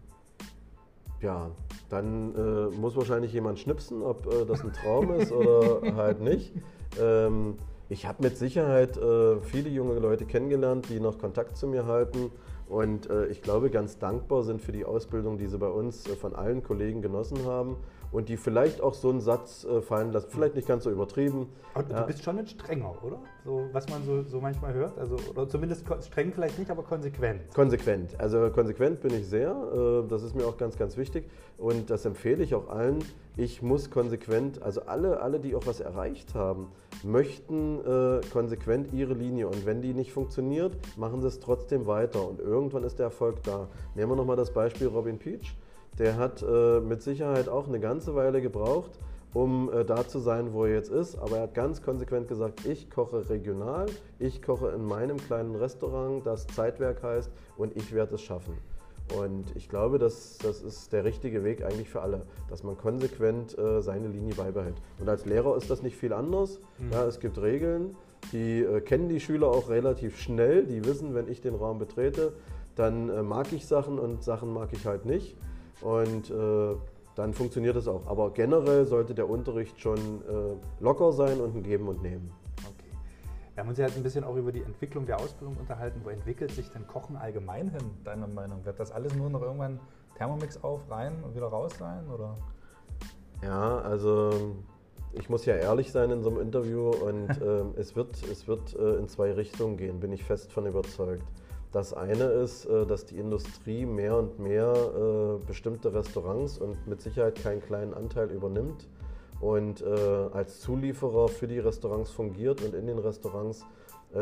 Ja, 1.21 1.51
dann 1.89 2.33
äh, 2.35 2.75
muss 2.77 2.95
wahrscheinlich 2.95 3.33
jemand 3.33 3.59
schnipsen, 3.59 4.01
ob 4.01 4.25
äh, 4.27 4.45
das 4.45 4.61
ein 4.61 4.71
Traum 4.71 5.11
ist 5.13 5.31
oder 5.31 5.81
halt 5.95 6.21
nicht. 6.21 6.53
Ähm, 6.99 7.57
ich 7.89 8.05
habe 8.05 8.23
mit 8.23 8.37
Sicherheit 8.37 8.97
äh, 8.97 9.39
viele 9.41 9.69
junge 9.69 9.99
Leute 9.99 10.25
kennengelernt, 10.25 10.87
die 10.89 10.99
noch 10.99 11.17
Kontakt 11.17 11.57
zu 11.57 11.67
mir 11.67 11.85
halten. 11.85 12.31
Und 12.69 13.09
äh, 13.09 13.25
ich 13.27 13.41
glaube, 13.41 13.69
ganz 13.69 13.97
dankbar 13.97 14.43
sind 14.43 14.61
für 14.61 14.71
die 14.71 14.85
Ausbildung, 14.85 15.37
die 15.37 15.47
sie 15.47 15.57
bei 15.57 15.67
uns 15.67 16.07
äh, 16.07 16.15
von 16.15 16.35
allen 16.35 16.63
Kollegen 16.63 17.01
genossen 17.01 17.45
haben 17.45 17.77
und 18.11 18.29
die 18.29 18.37
vielleicht 18.37 18.81
auch 18.81 18.93
so 18.93 19.09
einen 19.09 19.21
Satz 19.21 19.65
äh, 19.65 19.81
fallen 19.81 20.11
lassen, 20.11 20.27
vielleicht 20.29 20.55
nicht 20.55 20.67
ganz 20.67 20.83
so 20.83 20.91
übertrieben. 20.91 21.47
Aber 21.73 21.89
ja. 21.89 22.01
du 22.01 22.07
bist 22.07 22.23
schon 22.23 22.39
ein 22.39 22.47
strenger, 22.47 22.95
oder? 23.03 23.19
So, 23.45 23.67
was 23.71 23.87
man 23.89 24.03
so, 24.03 24.23
so 24.23 24.41
manchmal 24.41 24.73
hört. 24.73 24.97
Also, 24.97 25.17
oder 25.29 25.47
zumindest 25.47 25.85
streng 26.05 26.31
vielleicht 26.33 26.57
nicht, 26.57 26.71
aber 26.71 26.83
konsequent. 26.83 27.53
Konsequent. 27.53 28.19
Also 28.19 28.49
konsequent 28.49 29.01
bin 29.01 29.13
ich 29.13 29.27
sehr. 29.27 29.51
Äh, 29.51 30.07
das 30.07 30.23
ist 30.23 30.35
mir 30.35 30.45
auch 30.45 30.57
ganz, 30.57 30.77
ganz 30.77 30.97
wichtig. 30.97 31.29
Und 31.57 31.89
das 31.89 32.05
empfehle 32.05 32.43
ich 32.43 32.55
auch 32.55 32.69
allen. 32.69 32.99
Ich 33.37 33.61
muss 33.61 33.89
konsequent, 33.91 34.61
also 34.61 34.81
alle, 34.81 35.21
alle, 35.21 35.39
die 35.39 35.55
auch 35.55 35.65
was 35.65 35.79
erreicht 35.79 36.33
haben, 36.33 36.67
möchten 37.03 37.79
äh, 37.79 38.21
konsequent 38.31 38.91
ihre 38.93 39.13
Linie. 39.13 39.47
Und 39.47 39.65
wenn 39.65 39.81
die 39.81 39.93
nicht 39.93 40.11
funktioniert, 40.11 40.75
machen 40.97 41.21
sie 41.21 41.27
es 41.27 41.39
trotzdem 41.39 41.85
weiter. 41.85 42.27
Und 42.27 42.39
irgendwann 42.39 42.83
ist 42.83 42.99
der 42.99 43.05
Erfolg 43.05 43.43
da. 43.43 43.67
Nehmen 43.95 44.11
wir 44.11 44.15
nochmal 44.15 44.35
das 44.35 44.51
Beispiel 44.51 44.87
Robin 44.87 45.19
Peach 45.19 45.55
der 45.97 46.17
hat 46.17 46.43
äh, 46.43 46.79
mit 46.79 47.01
Sicherheit 47.01 47.49
auch 47.49 47.67
eine 47.67 47.79
ganze 47.79 48.15
Weile 48.15 48.41
gebraucht, 48.41 48.91
um 49.33 49.71
äh, 49.71 49.85
da 49.85 50.07
zu 50.07 50.19
sein, 50.19 50.53
wo 50.53 50.65
er 50.65 50.73
jetzt 50.73 50.91
ist. 50.91 51.17
Aber 51.17 51.37
er 51.37 51.43
hat 51.43 51.53
ganz 51.53 51.81
konsequent 51.81 52.27
gesagt, 52.27 52.65
ich 52.65 52.89
koche 52.89 53.29
regional, 53.29 53.87
ich 54.17 54.41
koche 54.41 54.69
in 54.69 54.85
meinem 54.85 55.17
kleinen 55.17 55.55
Restaurant, 55.55 56.25
das 56.25 56.47
Zeitwerk 56.47 57.03
heißt, 57.03 57.31
und 57.57 57.75
ich 57.75 57.93
werde 57.93 58.15
es 58.15 58.21
schaffen. 58.21 58.53
Und 59.17 59.55
ich 59.55 59.69
glaube, 59.69 59.97
das, 59.97 60.37
das 60.37 60.61
ist 60.61 60.93
der 60.93 61.03
richtige 61.03 61.43
Weg 61.43 61.63
eigentlich 61.63 61.89
für 61.89 62.01
alle, 62.01 62.21
dass 62.47 62.63
man 62.63 62.77
konsequent 62.77 63.57
äh, 63.57 63.81
seine 63.81 64.07
Linie 64.07 64.35
beibehält. 64.35 64.75
Und 64.99 65.09
als 65.09 65.25
Lehrer 65.25 65.57
ist 65.57 65.69
das 65.69 65.81
nicht 65.81 65.97
viel 65.97 66.13
anders. 66.13 66.59
Mhm. 66.77 66.91
Ja, 66.91 67.05
es 67.05 67.19
gibt 67.19 67.41
Regeln, 67.41 67.95
die 68.31 68.61
äh, 68.61 68.81
kennen 68.81 69.09
die 69.09 69.19
Schüler 69.19 69.47
auch 69.47 69.69
relativ 69.69 70.19
schnell. 70.19 70.65
Die 70.65 70.85
wissen, 70.85 71.15
wenn 71.15 71.27
ich 71.27 71.41
den 71.41 71.55
Raum 71.55 71.79
betrete, 71.79 72.33
dann 72.75 73.09
äh, 73.09 73.23
mag 73.23 73.51
ich 73.51 73.65
Sachen 73.65 73.97
und 73.97 74.23
Sachen 74.23 74.53
mag 74.53 74.69
ich 74.73 74.85
halt 74.85 75.05
nicht. 75.05 75.35
Und 75.81 76.29
äh, 76.29 76.75
dann 77.15 77.33
funktioniert 77.33 77.75
es 77.75 77.87
auch. 77.87 78.07
Aber 78.07 78.31
generell 78.31 78.85
sollte 78.85 79.13
der 79.13 79.29
Unterricht 79.29 79.79
schon 79.79 79.97
äh, 79.97 80.55
locker 80.79 81.11
sein 81.11 81.39
und 81.39 81.55
ein 81.55 81.63
Geben 81.63 81.87
und 81.87 82.01
Nehmen. 82.01 82.31
Okay. 82.59 82.91
Wir 83.53 83.63
haben 83.63 83.69
uns 83.69 83.77
ja 83.77 83.85
jetzt 83.85 83.97
ein 83.97 84.03
bisschen 84.03 84.23
auch 84.23 84.35
über 84.35 84.51
die 84.51 84.61
Entwicklung 84.61 85.05
der 85.05 85.19
Ausbildung 85.19 85.57
unterhalten. 85.57 86.01
Wo 86.03 86.09
entwickelt 86.09 86.51
sich 86.51 86.69
denn 86.69 86.87
Kochen 86.87 87.17
allgemein 87.17 87.69
hin, 87.69 87.83
deiner 88.03 88.27
Meinung? 88.27 88.63
Wird 88.65 88.79
das 88.79 88.91
alles 88.91 89.15
nur 89.15 89.29
noch 89.29 89.41
irgendwann 89.41 89.79
Thermomix 90.17 90.63
auf, 90.63 90.89
rein 90.89 91.23
und 91.23 91.35
wieder 91.35 91.47
raus 91.47 91.73
sein? 91.77 92.09
Oder? 92.09 92.35
Ja, 93.41 93.79
also 93.79 94.55
ich 95.13 95.29
muss 95.29 95.45
ja 95.45 95.55
ehrlich 95.55 95.91
sein 95.91 96.11
in 96.11 96.23
so 96.23 96.29
einem 96.29 96.39
Interview 96.39 96.89
und 96.89 97.29
äh, 97.41 97.79
es 97.79 97.95
wird, 97.95 98.21
es 98.23 98.47
wird 98.47 98.75
äh, 98.75 98.95
in 98.95 99.07
zwei 99.07 99.31
Richtungen 99.31 99.77
gehen, 99.77 99.99
bin 99.99 100.11
ich 100.11 100.23
fest 100.23 100.51
von 100.51 100.65
überzeugt. 100.65 101.25
Das 101.71 101.93
eine 101.93 102.23
ist, 102.25 102.65
äh, 102.65 102.85
dass 102.85 103.05
die 103.05 103.17
Industrie 103.17 103.85
mehr 103.85 104.17
und 104.17 104.39
mehr 104.39 104.73
äh, 104.73 105.45
bestimmte 105.45 105.93
Restaurants 105.93 106.57
und 106.57 106.87
mit 106.87 107.01
Sicherheit 107.01 107.35
keinen 107.41 107.61
kleinen 107.61 107.93
Anteil 107.93 108.31
übernimmt 108.31 108.87
und 109.39 109.81
äh, 109.81 109.85
als 110.33 110.61
Zulieferer 110.61 111.27
für 111.27 111.47
die 111.47 111.59
Restaurants 111.59 112.09
fungiert 112.11 112.63
und 112.63 112.73
in 112.73 112.87
den 112.87 112.99
Restaurants 112.99 113.65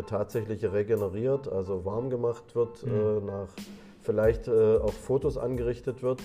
tatsächlich 0.07 0.65
regeneriert, 0.65 1.47
also 1.47 1.85
warm 1.85 2.09
gemacht 2.09 2.57
wird, 2.57 2.85
mhm. 2.85 3.25
nach 3.25 3.47
vielleicht 4.01 4.49
auch 4.49 4.91
Fotos 4.91 5.37
angerichtet 5.37 6.03
wird. 6.03 6.21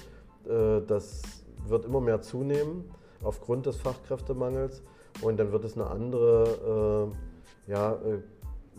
Das 0.88 1.22
wird 1.68 1.84
immer 1.84 2.00
mehr 2.00 2.22
zunehmen 2.22 2.90
aufgrund 3.22 3.66
des 3.66 3.76
Fachkräftemangels 3.76 4.82
und 5.20 5.38
dann 5.38 5.52
wird 5.52 5.64
es 5.64 5.76
eine 5.76 5.86
andere 5.86 7.12
ja, 7.68 8.00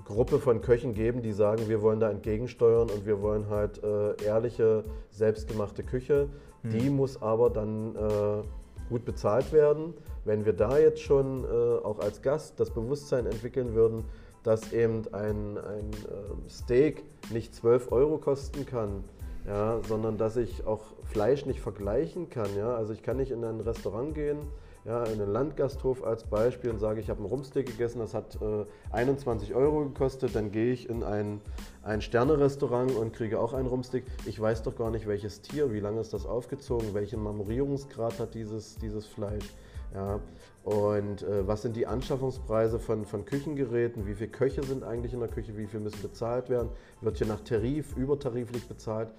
Gruppe 0.05 0.39
von 0.39 0.61
Köchen 0.61 0.93
geben, 0.93 1.21
die 1.21 1.31
sagen, 1.31 1.67
wir 1.67 1.81
wollen 1.81 1.99
da 1.99 2.09
entgegensteuern 2.09 2.89
und 2.89 3.05
wir 3.05 3.21
wollen 3.21 3.49
halt 3.49 3.83
äh, 3.83 4.21
ehrliche, 4.23 4.83
selbstgemachte 5.11 5.83
Küche. 5.83 6.29
Hm. 6.63 6.71
Die 6.71 6.89
muss 6.89 7.21
aber 7.21 7.49
dann 7.49 7.95
äh, 7.95 8.89
gut 8.89 9.05
bezahlt 9.05 9.53
werden. 9.53 9.93
Wenn 10.25 10.45
wir 10.45 10.53
da 10.53 10.77
jetzt 10.77 11.01
schon 11.01 11.43
äh, 11.43 11.47
auch 11.47 11.99
als 11.99 12.21
Gast 12.21 12.59
das 12.59 12.71
Bewusstsein 12.71 13.25
entwickeln 13.25 13.73
würden, 13.73 14.05
dass 14.43 14.73
eben 14.73 15.03
ein, 15.13 15.57
ein 15.57 15.91
ähm, 16.11 16.49
Steak 16.49 17.03
nicht 17.31 17.55
12 17.55 17.91
Euro 17.91 18.17
kosten 18.17 18.65
kann, 18.65 19.03
ja, 19.47 19.79
sondern 19.87 20.17
dass 20.17 20.37
ich 20.37 20.65
auch 20.65 20.83
Fleisch 21.05 21.45
nicht 21.45 21.61
vergleichen 21.61 22.29
kann. 22.29 22.49
Ja? 22.57 22.75
Also 22.75 22.93
ich 22.93 23.03
kann 23.03 23.17
nicht 23.17 23.31
in 23.31 23.43
ein 23.43 23.59
Restaurant 23.61 24.13
gehen, 24.15 24.39
ja, 24.86 25.04
in 25.06 25.22
einen 25.22 25.32
Landgasthof 25.32 26.04
als 26.04 26.26
Beispiel 26.26 26.69
und 26.69 26.80
sage, 26.80 27.00
ich 27.00 27.10
habe 27.10 27.19
einen 27.19 27.30
Rumpsteak 27.30 27.67
gegessen, 27.67 28.00
das 28.00 28.13
hat 28.13 28.38
äh, 28.41 28.65
21 28.91 29.56
Euro 29.56 29.86
gekostet, 29.86 30.36
dann 30.36 30.52
gehe 30.52 30.74
ich 30.74 30.89
in 30.89 31.04
ein, 31.04 31.39
ein 31.84 32.02
Sterne-Restaurant 32.02 32.91
und 32.96 33.13
kriege 33.13 33.39
auch 33.39 33.54
einen 33.54 33.67
Rumpsteak. 33.67 34.04
Ich 34.26 34.39
weiß 34.39 34.63
doch 34.63 34.76
gar 34.76 34.91
nicht, 34.91 35.08
welches 35.08 35.41
Tier, 35.41 35.72
wie 35.72 35.80
lange 35.80 36.02
ist 36.02 36.13
das 36.13 36.26
aufgezogen, 36.26 36.93
welchen 36.93 37.24
Marmorierungsgrad 37.24 38.19
hat 38.19 38.34
dieses, 38.34 38.76
dieses 38.76 39.08
Fleisch. 39.08 39.54
Ja, 39.93 40.19
und 40.63 41.22
äh, 41.22 41.48
was 41.48 41.62
sind 41.62 41.76
die 41.76 41.86
Anschaffungspreise 41.86 42.80
von, 42.80 43.06
von 43.06 43.26
Küchengeräten? 43.26 44.08
Wie 44.08 44.15
viele 44.15 44.32
Köche 44.32 44.63
sind 44.63 44.84
eigentlich 44.84 45.13
in 45.13 45.19
der 45.19 45.30
Küche? 45.30 45.56
Wie 45.56 45.67
viel 45.67 45.80
müssen 45.80 46.02
bezahlt 46.02 46.50
werden? 46.50 46.69
Wird 47.02 47.17
hier 47.19 47.28
nach 47.28 47.41
Tarif, 47.41 47.96
übertariflich 47.96 48.67
bezahlt? 48.67 49.10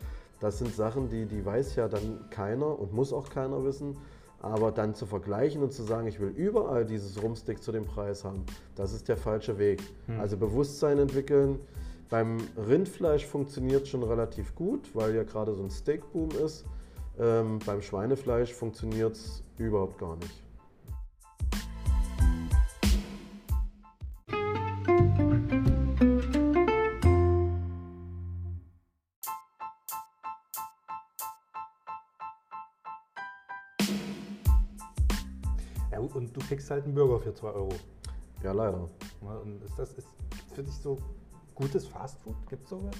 Das 0.40 0.58
sind 0.58 0.74
Sachen, 0.74 1.08
die, 1.08 1.26
die 1.26 1.44
weiß 1.44 1.76
ja 1.76 1.86
dann 1.86 2.28
keiner 2.30 2.78
und 2.78 2.92
muss 2.92 3.12
auch 3.12 3.30
keiner 3.30 3.64
wissen. 3.64 3.96
Aber 4.44 4.72
dann 4.72 4.94
zu 4.94 5.06
vergleichen 5.06 5.62
und 5.62 5.72
zu 5.72 5.82
sagen, 5.84 6.06
ich 6.06 6.20
will 6.20 6.28
überall 6.28 6.84
dieses 6.84 7.22
Rumstick 7.22 7.62
zu 7.62 7.72
dem 7.72 7.86
Preis 7.86 8.24
haben, 8.24 8.44
das 8.74 8.92
ist 8.92 9.08
der 9.08 9.16
falsche 9.16 9.56
Weg. 9.56 9.82
Hm. 10.04 10.20
Also 10.20 10.36
Bewusstsein 10.36 10.98
entwickeln. 10.98 11.58
Beim 12.10 12.36
Rindfleisch 12.68 13.24
funktioniert 13.24 13.88
schon 13.88 14.02
relativ 14.02 14.54
gut, 14.54 14.94
weil 14.94 15.14
ja 15.14 15.22
gerade 15.22 15.54
so 15.54 15.62
ein 15.62 15.70
Steakboom 15.70 16.28
ist. 16.44 16.66
Ähm, 17.18 17.58
beim 17.64 17.80
Schweinefleisch 17.80 18.52
funktioniert 18.52 19.16
es 19.16 19.42
überhaupt 19.56 19.96
gar 19.96 20.16
nicht. 20.16 20.43
Kriegst 36.46 36.70
halt 36.70 36.84
einen 36.84 36.94
Burger 36.94 37.20
für 37.20 37.34
2 37.34 37.48
Euro. 37.48 37.74
Ja, 38.42 38.52
leider. 38.52 38.88
Und 39.20 39.62
ist 39.64 39.78
das 39.78 39.92
ist 39.94 40.08
für 40.54 40.62
dich 40.62 40.74
so 40.74 40.98
gutes 41.54 41.86
Fastfood? 41.86 42.34
Gibt 42.48 42.64
es 42.64 42.70
sowas? 42.70 42.94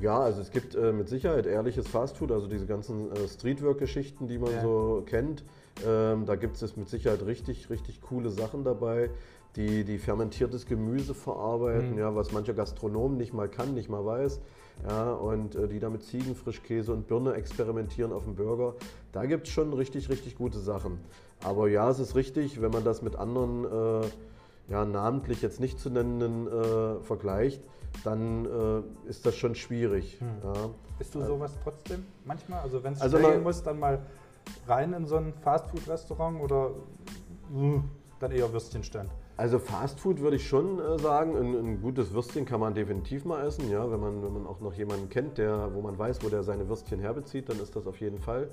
Ja, 0.00 0.20
also 0.20 0.40
es 0.40 0.50
gibt 0.50 0.74
äh, 0.74 0.92
mit 0.92 1.08
Sicherheit 1.08 1.46
ehrliches 1.46 1.88
Fastfood, 1.88 2.30
also 2.30 2.48
diese 2.48 2.66
ganzen 2.66 3.10
äh, 3.12 3.28
Streetwork-Geschichten, 3.28 4.28
die 4.28 4.38
man 4.38 4.52
ja. 4.52 4.62
so 4.62 5.02
kennt. 5.06 5.44
Ähm, 5.86 6.26
da 6.26 6.36
gibt 6.36 6.60
es 6.60 6.76
mit 6.76 6.88
Sicherheit 6.88 7.24
richtig, 7.24 7.70
richtig 7.70 8.00
coole 8.00 8.30
Sachen 8.30 8.64
dabei, 8.64 9.10
die, 9.56 9.84
die 9.84 9.98
fermentiertes 9.98 10.66
Gemüse 10.66 11.14
verarbeiten, 11.14 11.92
mhm. 11.92 11.98
ja, 11.98 12.14
was 12.14 12.32
mancher 12.32 12.54
Gastronom 12.54 13.16
nicht 13.16 13.32
mal 13.32 13.48
kann, 13.48 13.74
nicht 13.74 13.88
mal 13.88 14.04
weiß. 14.04 14.40
Ja, 14.86 15.12
und 15.12 15.54
äh, 15.54 15.68
die 15.68 15.78
da 15.78 15.88
mit 15.88 16.02
Ziegenfrischkäse 16.02 16.92
und 16.92 17.08
Birne 17.08 17.32
experimentieren 17.32 18.12
auf 18.12 18.24
dem 18.24 18.34
Burger. 18.34 18.74
Da 19.12 19.24
gibt 19.24 19.46
es 19.46 19.52
schon 19.52 19.72
richtig, 19.72 20.10
richtig 20.10 20.36
gute 20.36 20.58
Sachen. 20.58 20.98
Aber 21.42 21.68
ja, 21.68 21.88
es 21.90 21.98
ist 21.98 22.14
richtig, 22.14 22.60
wenn 22.60 22.70
man 22.70 22.84
das 22.84 23.00
mit 23.00 23.16
anderen, 23.16 23.64
äh, 23.64 24.06
ja, 24.68 24.84
namentlich 24.84 25.42
jetzt 25.42 25.60
nicht 25.60 25.78
zu 25.78 25.90
nennenden 25.90 26.46
äh, 26.46 27.00
vergleicht, 27.02 27.62
dann 28.04 28.44
äh, 28.46 29.08
ist 29.08 29.26
das 29.26 29.36
schon 29.36 29.54
schwierig. 29.54 30.18
Hm. 30.20 30.28
Ja. 30.42 30.70
Bist 30.98 31.14
du 31.14 31.24
sowas 31.24 31.52
trotzdem 31.62 32.04
manchmal? 32.24 32.60
Also 32.60 32.82
wenn 32.82 32.94
es 32.94 33.00
also 33.00 33.18
schnell 33.18 33.40
muss, 33.40 33.62
dann 33.62 33.78
mal 33.78 34.00
rein 34.66 34.92
in 34.92 35.06
so 35.06 35.16
ein 35.16 35.32
Fastfood-Restaurant 35.34 36.40
oder 36.40 36.70
mh, 37.50 37.84
dann 38.20 38.30
eher 38.32 38.52
Würstchenstand? 38.52 39.10
Also 39.38 39.58
Fastfood 39.58 40.20
würde 40.20 40.36
ich 40.36 40.48
schon 40.48 40.78
äh, 40.78 40.98
sagen, 40.98 41.36
ein, 41.36 41.54
ein, 41.54 41.82
gutes 41.82 42.14
Würstchen 42.14 42.46
kann 42.46 42.58
man 42.58 42.74
definitiv 42.74 43.26
mal 43.26 43.46
essen, 43.46 43.70
ja, 43.70 43.90
wenn 43.90 44.00
man, 44.00 44.22
wenn 44.22 44.32
man 44.32 44.46
auch 44.46 44.60
noch 44.60 44.72
jemanden 44.72 45.10
kennt, 45.10 45.36
der, 45.36 45.74
wo 45.74 45.82
man 45.82 45.98
weiß, 45.98 46.24
wo 46.24 46.30
der 46.30 46.42
seine 46.42 46.68
Würstchen 46.70 47.00
herbezieht, 47.00 47.50
dann 47.50 47.60
ist 47.60 47.76
das 47.76 47.86
auf 47.86 48.00
jeden 48.00 48.18
Fall. 48.18 48.48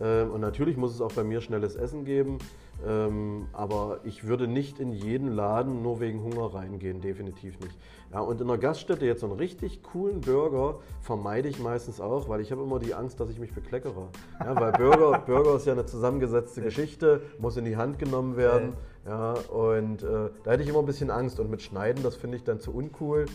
Ähm, 0.00 0.32
und 0.32 0.40
natürlich 0.40 0.76
muss 0.76 0.92
es 0.92 1.00
auch 1.00 1.12
bei 1.12 1.22
mir 1.22 1.40
schnelles 1.40 1.76
Essen 1.76 2.04
geben, 2.04 2.38
ähm, 2.84 3.46
aber 3.52 4.00
ich 4.02 4.26
würde 4.26 4.48
nicht 4.48 4.80
in 4.80 4.90
jeden 4.90 5.30
Laden 5.30 5.82
nur 5.82 6.00
wegen 6.00 6.20
Hunger 6.24 6.52
reingehen, 6.52 7.00
definitiv 7.00 7.60
nicht. 7.60 7.78
Ja, 8.12 8.18
und 8.20 8.40
in 8.40 8.48
einer 8.48 8.58
Gaststätte 8.58 9.06
jetzt 9.06 9.20
so 9.20 9.26
einen 9.26 9.36
richtig 9.36 9.84
coolen 9.84 10.20
Burger 10.20 10.80
vermeide 11.00 11.48
ich 11.48 11.60
meistens 11.60 12.00
auch, 12.00 12.28
weil 12.28 12.40
ich 12.40 12.50
habe 12.50 12.62
immer 12.62 12.80
die 12.80 12.94
Angst, 12.94 13.20
dass 13.20 13.30
ich 13.30 13.38
mich 13.38 13.52
bekleckere. 13.52 14.08
Ja, 14.40 14.60
weil 14.60 14.72
Burger, 14.72 15.18
Burger 15.26 15.54
ist 15.54 15.66
ja 15.66 15.74
eine 15.74 15.86
zusammengesetzte 15.86 16.60
Geschichte, 16.60 17.22
muss 17.38 17.56
in 17.56 17.64
die 17.64 17.76
Hand 17.76 18.00
genommen 18.00 18.36
werden. 18.36 18.72
Ja, 19.06 19.32
und 19.32 20.02
äh, 20.02 20.30
da 20.42 20.52
hätte 20.52 20.62
ich 20.62 20.68
immer 20.68 20.78
ein 20.78 20.86
bisschen 20.86 21.10
Angst. 21.10 21.38
Und 21.40 21.50
mit 21.50 21.62
Schneiden, 21.62 22.02
das 22.02 22.16
finde 22.16 22.36
ich 22.36 22.44
dann 22.44 22.60
zu 22.60 22.72
uncool. 22.72 23.26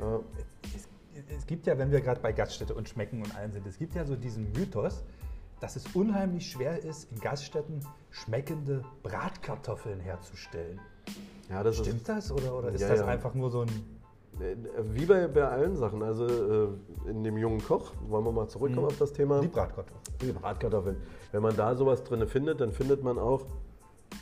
Ja. 0.00 0.20
Es, 0.74 0.88
es, 1.36 1.46
gibt 1.46 1.66
ja, 1.66 1.78
wenn 1.78 1.90
wir 1.90 2.00
gerade 2.00 2.20
bei 2.20 2.32
Gaststätte 2.32 2.74
und 2.74 2.88
Schmecken 2.88 3.22
und 3.22 3.34
allem 3.36 3.52
sind, 3.52 3.66
es 3.66 3.78
gibt 3.78 3.94
ja 3.94 4.04
so 4.04 4.14
diesen 4.14 4.52
Mythos, 4.52 5.04
dass 5.60 5.76
es 5.76 5.84
unheimlich 5.94 6.50
schwer 6.50 6.82
ist, 6.82 7.10
in 7.12 7.20
Gaststätten 7.20 7.84
schmeckende 8.10 8.84
Bratkartoffeln 9.02 10.00
herzustellen. 10.00 10.80
Ja, 11.50 11.62
das 11.62 11.78
Stimmt 11.78 11.96
ist, 11.96 12.08
das 12.08 12.32
oder, 12.32 12.56
oder 12.56 12.68
ist 12.68 12.80
ja, 12.80 12.88
das 12.88 13.02
einfach 13.02 13.34
nur 13.34 13.50
so 13.50 13.62
ein 13.62 13.68
äh, 14.40 14.56
wie 14.92 15.04
bei, 15.04 15.26
bei 15.26 15.46
allen 15.46 15.76
Sachen, 15.76 16.02
also 16.02 16.26
äh, 16.26 16.68
in 17.10 17.24
dem 17.24 17.36
jungen 17.36 17.62
Koch, 17.62 17.92
wollen 18.08 18.24
wir 18.24 18.32
mal 18.32 18.48
zurückkommen 18.48 18.86
mhm. 18.86 18.92
auf 18.92 18.98
das 18.98 19.12
Thema. 19.12 19.40
Die 19.40 19.48
Bratkartoffeln. 19.48 20.00
Die 20.22 20.32
Bratkartoffeln. 20.32 20.96
Wenn 21.32 21.42
man 21.42 21.56
da 21.56 21.74
sowas 21.74 22.04
drin 22.04 22.26
findet, 22.26 22.60
dann 22.60 22.72
findet 22.72 23.02
man 23.02 23.18
auch 23.18 23.44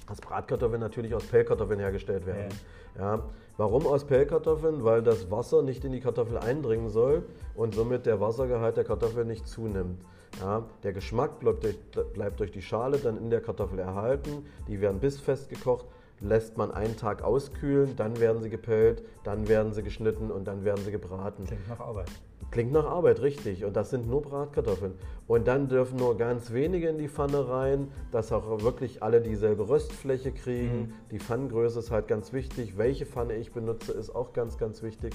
dass 0.09 0.21
Bratkartoffeln 0.21 0.81
natürlich 0.81 1.15
aus 1.15 1.25
Pellkartoffeln 1.25 1.81
hergestellt 1.81 2.27
werden. 2.27 2.49
Ja. 2.97 3.17
ja. 3.17 3.23
Warum 3.57 3.87
aus 3.87 4.05
Pellkartoffeln? 4.05 4.85
Weil 4.85 5.03
das 5.03 5.31
Wasser 5.31 5.63
nicht 5.63 5.85
in 5.85 5.93
die 5.93 6.01
Kartoffel 6.01 6.39
eindringen 6.39 6.89
soll 6.89 7.25
und 7.55 7.75
somit 7.75 8.07
der 8.07 8.21
Wassergehalt 8.21 8.77
der 8.77 8.85
Kartoffel 8.85 9.25
nicht 9.25 9.47
zunimmt. 9.47 10.01
Ja, 10.41 10.65
der 10.85 10.93
Geschmack 10.93 11.41
bleibt 11.41 11.65
durch, 11.65 11.79
bleibt 12.13 12.39
durch 12.39 12.53
die 12.53 12.63
Schale 12.63 12.99
dann 12.99 13.17
in 13.17 13.31
der 13.31 13.41
Kartoffel 13.41 13.79
erhalten. 13.79 14.47
Die 14.69 14.81
werden 14.81 15.01
bissfest 15.01 15.49
gekocht, 15.49 15.87
lässt 16.21 16.57
man 16.57 16.71
einen 16.71 16.97
Tag 16.97 17.23
auskühlen, 17.23 17.97
dann 17.97 18.21
werden 18.21 18.43
sie 18.43 18.51
gepellt, 18.51 19.03
dann 19.25 19.49
werden 19.49 19.73
sie 19.73 19.83
geschnitten 19.83 20.31
und 20.31 20.47
dann 20.47 20.65
werden 20.65 20.85
sie 20.85 20.93
gebraten. 20.93 21.45
Klingt 21.45 21.69
nach 21.69 21.81
Arbeit. 21.81 22.11
Klingt 22.51 22.73
nach 22.73 22.87
Arbeit, 22.87 23.21
richtig. 23.21 23.65
Und 23.65 23.77
das 23.77 23.91
sind 23.91 24.09
nur 24.09 24.23
Bratkartoffeln. 24.23 24.93
Und 25.27 25.47
dann 25.47 25.69
dürfen 25.69 25.99
nur 25.99 26.17
ganz 26.17 26.53
wenige 26.53 26.89
in 26.89 26.97
die 26.97 27.09
Pfanne 27.09 27.49
rein, 27.49 27.89
dass 28.11 28.33
auch 28.33 28.63
wirklich 28.63 29.03
alle 29.03 29.21
dieselbe 29.21 29.69
Röstfläche 29.69 30.33
kriegen. 30.33 30.81
Mhm. 30.81 30.93
Die 31.11 31.19
Pfannengröße 31.19 31.79
ist 31.79 31.91
halt 31.91 32.09
ganz 32.09 32.33
wichtig. 32.33 32.79
Welche 32.79 33.05
Pfanne 33.05 33.37
ich 33.37 33.53
benutze, 33.53 33.93
ist 33.93 34.15
auch 34.15 34.33
ganz, 34.33 34.57
ganz 34.57 34.83
wichtig. 34.83 35.13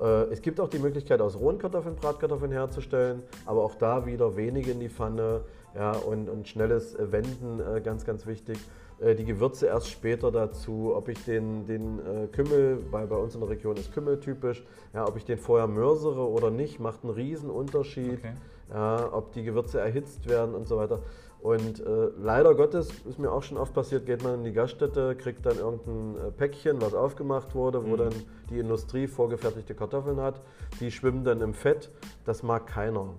Äh, 0.00 0.24
es 0.30 0.42
gibt 0.42 0.60
auch 0.60 0.68
die 0.68 0.78
Möglichkeit, 0.78 1.20
aus 1.20 1.36
rohen 1.38 1.58
Kartoffeln 1.58 1.96
Bratkartoffeln 1.96 2.52
herzustellen, 2.52 3.22
aber 3.46 3.64
auch 3.64 3.74
da 3.74 4.06
wieder 4.06 4.36
wenige 4.36 4.70
in 4.70 4.80
die 4.80 4.88
Pfanne 4.88 5.42
ja, 5.74 5.92
und, 5.92 6.28
und 6.28 6.48
schnelles 6.48 6.96
Wenden, 6.98 7.60
äh, 7.60 7.80
ganz, 7.80 8.04
ganz 8.04 8.26
wichtig. 8.26 8.58
Äh, 9.00 9.14
die 9.14 9.24
Gewürze 9.24 9.66
erst 9.66 9.90
später 9.90 10.30
dazu, 10.30 10.92
ob 10.94 11.08
ich 11.08 11.24
den, 11.24 11.66
den 11.66 11.98
äh, 11.98 12.26
Kümmel, 12.28 12.78
weil 12.90 13.06
bei 13.06 13.16
uns 13.16 13.34
in 13.34 13.40
der 13.40 13.50
Region 13.50 13.76
ist 13.76 13.92
Kümmel 13.92 14.20
typisch, 14.20 14.64
ja, 14.94 15.06
ob 15.06 15.16
ich 15.16 15.24
den 15.24 15.38
vorher 15.38 15.66
mörsere 15.66 16.28
oder 16.28 16.50
nicht, 16.50 16.80
macht 16.80 17.04
einen 17.04 17.12
riesen 17.12 17.50
Unterschied. 17.50 18.18
Okay. 18.18 18.32
Ja, 18.70 19.14
ob 19.14 19.32
die 19.32 19.44
Gewürze 19.44 19.80
erhitzt 19.80 20.28
werden 20.28 20.54
und 20.54 20.68
so 20.68 20.76
weiter. 20.76 21.00
Und 21.40 21.80
äh, 21.80 22.08
leider 22.20 22.54
Gottes 22.54 22.90
ist 23.08 23.18
mir 23.18 23.30
auch 23.30 23.42
schon 23.42 23.56
oft 23.58 23.72
passiert, 23.72 24.06
geht 24.06 24.24
man 24.24 24.34
in 24.34 24.44
die 24.44 24.52
Gaststätte, 24.52 25.14
kriegt 25.14 25.46
dann 25.46 25.56
irgendein 25.56 26.16
äh, 26.16 26.30
Päckchen, 26.32 26.82
was 26.82 26.94
aufgemacht 26.94 27.54
wurde, 27.54 27.82
wo 27.84 27.92
mhm. 27.92 27.96
dann 27.96 28.14
die 28.50 28.58
Industrie 28.58 29.06
vorgefertigte 29.06 29.74
Kartoffeln 29.74 30.20
hat. 30.20 30.40
Die 30.80 30.90
schwimmen 30.90 31.24
dann 31.24 31.40
im 31.40 31.54
Fett. 31.54 31.90
Das 32.24 32.42
mag 32.42 32.66
keiner. 32.66 33.14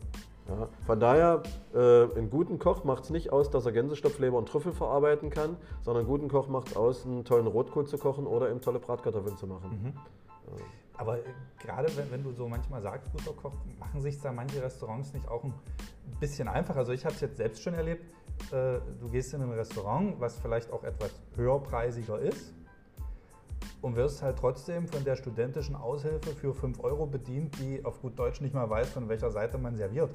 Ja, 0.49 0.67
von 0.85 0.99
daher, 0.99 1.43
äh, 1.73 2.17
einen 2.17 2.29
guten 2.29 2.57
Koch 2.57 2.83
macht 2.83 3.03
es 3.03 3.09
nicht 3.11 3.31
aus, 3.31 3.51
dass 3.51 3.65
er 3.65 3.71
Gänsestopfleber 3.71 4.37
und 4.37 4.49
Trüffel 4.49 4.71
verarbeiten 4.71 5.29
kann, 5.29 5.57
sondern 5.81 6.01
einen 6.01 6.09
guten 6.09 6.27
Koch 6.27 6.47
macht 6.47 6.69
es 6.69 6.75
aus, 6.75 7.05
einen 7.05 7.23
tollen 7.23 7.45
Rotkohl 7.45 7.85
zu 7.85 7.97
kochen 7.97 8.25
oder 8.25 8.49
eben 8.49 8.61
tolle 8.61 8.79
Bratkartoffeln 8.79 9.37
zu 9.37 9.45
machen. 9.45 9.69
Mhm. 9.69 9.93
Ja. 10.57 10.63
Aber 10.97 11.19
äh, 11.19 11.23
gerade 11.59 11.87
wenn, 11.95 12.11
wenn, 12.11 12.23
du 12.23 12.31
so 12.31 12.47
manchmal 12.47 12.81
sagst, 12.81 13.11
guter 13.11 13.33
Koch, 13.33 13.53
machen 13.79 14.01
sich 14.01 14.19
da 14.19 14.31
manche 14.31 14.61
Restaurants 14.61 15.13
nicht 15.13 15.27
auch 15.29 15.43
ein 15.43 15.53
bisschen 16.19 16.47
einfacher? 16.47 16.79
Also 16.79 16.93
ich 16.93 17.05
habe 17.05 17.13
es 17.13 17.21
jetzt 17.21 17.37
selbst 17.37 17.61
schon 17.61 17.75
erlebt, 17.75 18.03
äh, 18.51 18.79
du 18.99 19.07
gehst 19.09 19.33
in 19.33 19.41
ein 19.41 19.51
Restaurant, 19.51 20.19
was 20.19 20.39
vielleicht 20.39 20.71
auch 20.71 20.83
etwas 20.83 21.11
höherpreisiger 21.35 22.19
ist 22.19 22.53
und 23.81 23.95
wirst 23.95 24.21
halt 24.21 24.39
trotzdem 24.39 24.87
von 24.87 25.03
der 25.03 25.15
studentischen 25.15 25.75
Aushilfe 25.75 26.31
für 26.31 26.53
5 26.53 26.83
Euro 26.83 27.05
bedient, 27.05 27.57
die 27.59 27.83
auf 27.85 28.01
gut 28.01 28.17
Deutsch 28.17 28.41
nicht 28.41 28.53
mal 28.53 28.69
weiß, 28.69 28.89
von 28.89 29.07
welcher 29.07 29.31
Seite 29.31 29.57
man 29.57 29.75
serviert. 29.75 30.09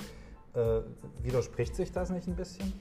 Äh, 0.55 0.81
widerspricht 1.23 1.75
sich 1.75 1.91
das 1.91 2.11
nicht 2.11 2.29
ein 2.29 2.37
bisschen? 2.37 2.73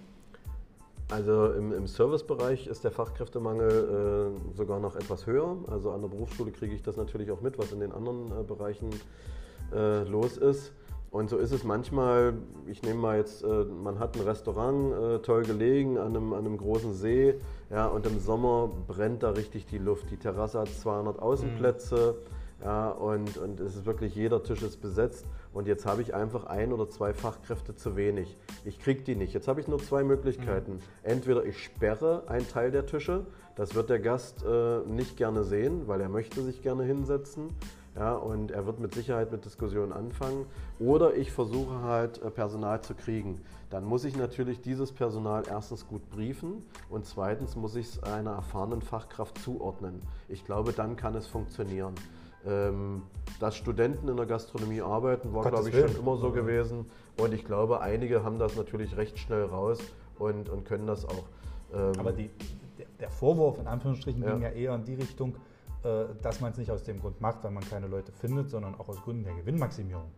Also 1.10 1.52
im, 1.52 1.72
im 1.74 1.88
Servicebereich 1.88 2.68
ist 2.68 2.84
der 2.84 2.92
Fachkräftemangel 2.92 4.34
äh, 4.54 4.58
sogar 4.58 4.80
noch 4.80 4.96
etwas 4.96 5.28
höher. 5.28 5.58
Also 5.68 5.92
an 5.92 6.02
der 6.02 6.08
Berufsschule 6.08 6.52
kriege 6.52 6.74
ich 6.74 6.82
das 6.82 6.98
natürlich 6.98 7.32
auch 7.32 7.42
mit, 7.42 7.58
was 7.58 7.72
in 7.72 7.80
den 7.80 7.92
anderen 7.92 8.32
äh, 8.32 8.44
Bereichen 8.44 8.90
äh, 9.74 10.04
los 10.04 10.38
ist. 10.38 10.72
Und 11.12 11.30
so 11.30 11.38
ist 11.38 11.52
es 11.52 11.64
manchmal, 11.64 12.34
ich 12.66 12.82
nehme 12.82 13.00
mal 13.00 13.18
jetzt, 13.18 13.44
äh, 13.44 13.66
man 13.66 14.00
hat 14.00 14.16
ein 14.16 14.24
Restaurant 14.24 14.94
äh, 14.94 15.20
toll 15.20 15.44
gelegen 15.44 15.98
an 16.00 16.16
einem, 16.16 16.34
an 16.34 16.46
einem 16.46 16.58
großen 16.58 16.94
See 16.94 17.36
ja, 17.70 17.86
und 17.86 18.08
im 18.08 18.20
Sommer 18.20 18.72
brennt 18.88 19.22
da 19.22 19.32
richtig 19.32 19.68
die 19.68 19.78
Luft. 19.78 20.10
Die 20.10 20.18
Terrasse 20.18 20.60
hat 20.60 20.70
200 20.70 21.20
Außenplätze. 21.20 22.16
Mhm 22.20 22.44
Ja, 22.64 22.92
und, 22.92 23.38
und 23.38 23.60
es 23.60 23.76
ist 23.76 23.86
wirklich, 23.86 24.16
jeder 24.16 24.42
Tisch 24.42 24.64
ist 24.64 24.78
besetzt. 24.78 25.26
Und 25.54 25.68
jetzt 25.68 25.86
habe 25.86 26.02
ich 26.02 26.14
einfach 26.14 26.46
ein 26.46 26.74
oder 26.74 26.90
zwei 26.90 27.14
Fachkräfte 27.14 27.76
zu 27.76 27.96
wenig. 27.96 28.36
Ich 28.66 28.80
kriege 28.80 29.04
die 29.04 29.16
nicht. 29.16 29.34
Jetzt 29.34 29.48
habe 29.48 29.62
ich 29.62 29.68
nur 29.68 29.80
zwei 29.80 30.04
Möglichkeiten. 30.04 30.74
Mhm. 30.74 30.80
Entweder 31.04 31.46
ich 31.46 31.64
sperre 31.64 32.24
einen 32.28 32.48
Teil 32.48 32.72
der 32.72 32.86
Tische, 32.86 33.26
das 33.56 33.76
wird 33.76 33.90
der 33.90 34.00
Gast 34.00 34.44
äh, 34.44 34.80
nicht 34.88 35.16
gerne 35.16 35.44
sehen, 35.44 35.88
weil 35.88 36.02
er 36.02 36.10
möchte 36.10 36.42
sich 36.42 36.62
gerne 36.62 36.84
hinsetzen. 36.84 37.50
Ja, 37.96 38.14
und 38.16 38.50
er 38.50 38.66
wird 38.66 38.80
mit 38.80 38.96
Sicherheit 38.96 39.32
mit 39.32 39.46
Diskussionen 39.46 39.94
anfangen. 39.94 40.48
Oder 40.80 41.16
ich 41.16 41.32
versuche 41.32 41.84
halt 41.84 42.20
äh, 42.24 42.32
Personal 42.32 42.82
zu 42.82 42.96
kriegen. 42.96 43.40
Dann 43.70 43.86
muss 43.86 44.04
ich 44.04 44.18
natürlich 44.18 44.62
dieses 44.62 44.92
Personal 44.92 45.44
erstens 45.48 45.88
gut 45.88 46.10
briefen 46.10 46.66
und 46.90 47.06
zweitens 47.06 47.56
muss 47.56 47.76
ich 47.76 47.88
es 47.88 48.04
einer 48.04 48.32
erfahrenen 48.32 48.82
Fachkraft 48.82 49.38
zuordnen. 49.38 50.02
Ich 50.28 50.44
glaube, 50.44 50.74
dann 50.74 50.96
kann 50.96 51.14
es 51.14 51.28
funktionieren. 51.28 51.94
Ähm, 52.46 53.04
dass 53.40 53.56
Studenten 53.56 54.08
in 54.08 54.18
der 54.18 54.26
Gastronomie 54.26 54.82
arbeiten, 54.82 55.34
war, 55.34 55.50
glaube 55.50 55.70
ich, 55.70 55.76
schon 55.76 55.96
immer 55.96 56.18
so 56.18 56.32
gewesen. 56.32 56.86
Und 57.18 57.34
ich 57.34 57.46
glaube, 57.46 57.82
einige 57.82 58.24
haben 58.24 58.40
das 58.40 58.56
natürlich 58.56 58.98
recht 58.98 59.18
schnell 59.18 59.46
raus 59.46 59.80
und, 60.20 60.50
und 60.50 60.66
können 60.66 60.88
das 60.88 61.06
auch. 61.06 61.26
Ähm 61.74 61.94
Aber 62.00 62.12
die, 62.12 62.30
der 63.00 63.10
Vorwurf 63.10 63.60
in 63.60 63.68
Anführungsstrichen 63.68 64.24
ja. 64.24 64.32
ging 64.32 64.42
ja 64.42 64.50
eher 64.50 64.76
in 64.76 64.84
die 64.84 64.96
Richtung, 64.96 65.36
äh, 65.84 66.06
dass 66.22 66.42
man 66.42 66.52
es 66.52 66.58
nicht 66.58 66.72
aus 66.72 66.84
dem 66.84 67.00
Grund 67.00 67.20
macht, 67.22 67.44
weil 67.44 67.52
man 67.52 67.64
keine 67.64 67.88
Leute 67.88 68.12
findet, 68.12 68.50
sondern 68.50 68.76
auch 68.76 68.90
aus 68.90 69.02
Gründen 69.02 69.24
der 69.24 69.34
Gewinnmaximierung. 69.36 70.12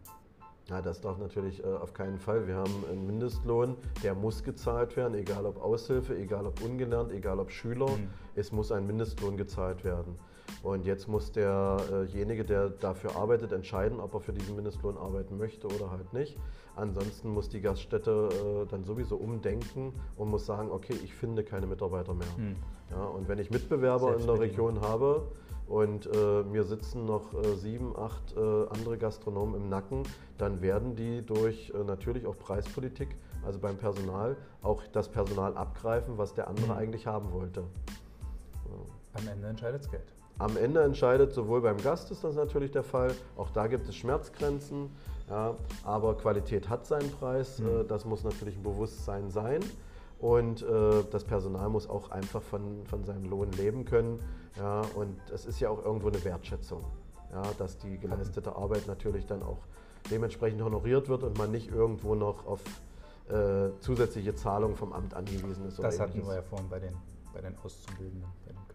Ja, 0.69 0.81
das 0.81 0.99
darf 0.99 1.19
natürlich 1.19 1.63
äh, 1.63 1.67
auf 1.67 1.93
keinen 1.93 2.17
Fall. 2.17 2.47
Wir 2.47 2.55
haben 2.55 2.83
einen 2.91 3.05
Mindestlohn, 3.05 3.77
der 4.01 4.15
muss 4.15 4.43
gezahlt 4.43 4.97
werden, 4.97 5.13
egal 5.13 5.45
ob 5.45 5.61
Aushilfe, 5.63 6.17
egal 6.17 6.47
ob 6.47 6.61
ungelernt, 6.63 7.11
egal 7.11 7.39
ob 7.39 7.51
Schüler. 7.51 7.89
Mhm. 7.89 8.09
Es 8.35 8.51
muss 8.51 8.71
ein 8.71 8.87
Mindestlohn 8.87 9.37
gezahlt 9.37 9.83
werden. 9.83 10.17
Und 10.63 10.85
jetzt 10.85 11.07
muss 11.07 11.31
derjenige, 11.31 12.43
der 12.43 12.69
dafür 12.69 13.15
arbeitet, 13.15 13.51
entscheiden, 13.51 13.99
ob 13.99 14.15
er 14.15 14.19
für 14.19 14.33
diesen 14.33 14.55
Mindestlohn 14.55 14.97
arbeiten 14.97 15.37
möchte 15.37 15.67
oder 15.67 15.91
halt 15.91 16.11
nicht. 16.11 16.39
Ansonsten 16.75 17.29
muss 17.29 17.49
die 17.49 17.61
Gaststätte 17.61 18.29
äh, 18.31 18.69
dann 18.69 18.83
sowieso 18.83 19.15
umdenken 19.15 19.93
und 20.17 20.29
muss 20.29 20.45
sagen, 20.45 20.71
okay, 20.71 20.95
ich 21.03 21.13
finde 21.13 21.43
keine 21.43 21.67
Mitarbeiter 21.67 22.13
mehr. 22.13 22.27
Hm. 22.35 22.55
Ja, 22.91 23.05
und 23.05 23.27
wenn 23.27 23.39
ich 23.39 23.49
Mitbewerber 23.49 24.17
in 24.17 24.25
der 24.25 24.39
Region 24.39 24.81
habe 24.81 25.27
und 25.67 26.07
äh, 26.07 26.43
mir 26.43 26.63
sitzen 26.63 27.05
noch 27.05 27.33
äh, 27.33 27.55
sieben, 27.55 27.95
acht 27.95 28.35
äh, 28.35 28.39
andere 28.39 28.97
Gastronomen 28.97 29.61
im 29.61 29.69
Nacken, 29.69 30.03
dann 30.37 30.61
werden 30.61 30.95
die 30.95 31.25
durch 31.25 31.71
äh, 31.75 31.83
natürlich 31.83 32.25
auch 32.25 32.37
Preispolitik, 32.37 33.15
also 33.45 33.59
beim 33.59 33.77
Personal, 33.77 34.35
auch 34.61 34.83
das 34.91 35.09
Personal 35.09 35.55
abgreifen, 35.55 36.17
was 36.17 36.33
der 36.33 36.47
andere 36.47 36.69
hm. 36.69 36.77
eigentlich 36.77 37.07
haben 37.07 37.31
wollte. 37.31 37.61
Ja. 37.61 39.21
Am 39.21 39.27
Ende 39.27 39.47
entscheidet 39.47 39.81
das 39.81 39.89
Geld. 39.89 40.14
Am 40.37 40.57
Ende 40.57 40.83
entscheidet 40.83 41.33
sowohl 41.33 41.61
beim 41.61 41.77
Gast 41.77 42.11
ist 42.11 42.23
das 42.23 42.35
natürlich 42.35 42.71
der 42.71 42.83
Fall, 42.83 43.11
auch 43.37 43.49
da 43.51 43.67
gibt 43.67 43.87
es 43.87 43.95
Schmerzgrenzen, 43.95 44.89
ja, 45.29 45.55
aber 45.85 46.17
Qualität 46.17 46.69
hat 46.69 46.85
seinen 46.85 47.09
Preis, 47.11 47.59
mhm. 47.59 47.67
äh, 47.67 47.83
das 47.85 48.05
muss 48.05 48.23
natürlich 48.23 48.57
ein 48.57 48.63
Bewusstsein 48.63 49.29
sein 49.29 49.61
und 50.19 50.61
äh, 50.61 51.03
das 51.09 51.23
Personal 51.23 51.69
muss 51.69 51.89
auch 51.89 52.11
einfach 52.11 52.41
von, 52.41 52.85
von 52.85 53.05
seinem 53.05 53.25
Lohn 53.29 53.51
leben 53.53 53.85
können 53.85 54.19
ja, 54.57 54.81
und 54.95 55.17
es 55.33 55.45
ist 55.45 55.59
ja 55.61 55.69
auch 55.69 55.83
irgendwo 55.83 56.09
eine 56.09 56.23
Wertschätzung, 56.23 56.83
ja, 57.31 57.43
dass 57.57 57.77
die 57.77 57.97
geleistete 57.97 58.55
Arbeit 58.55 58.87
natürlich 58.87 59.25
dann 59.25 59.41
auch 59.41 59.59
dementsprechend 60.11 60.61
honoriert 60.61 61.07
wird 61.07 61.23
und 61.23 61.37
man 61.37 61.51
nicht 61.51 61.71
irgendwo 61.71 62.13
noch 62.13 62.45
auf 62.45 62.61
äh, 63.29 63.69
zusätzliche 63.79 64.35
Zahlungen 64.35 64.75
vom 64.75 64.91
Amt 64.91 65.13
angewiesen 65.13 65.65
ist. 65.65 65.79
Das 65.79 65.99
hatten 65.99 66.25
wir 66.25 66.35
ja 66.35 66.41
vorhin 66.41 66.69
bei 66.69 66.79
den, 66.79 66.93
bei 67.33 67.41
den 67.41 67.57
Auszubildenden, 67.63 68.29
bei 68.45 68.51
den. 68.51 68.65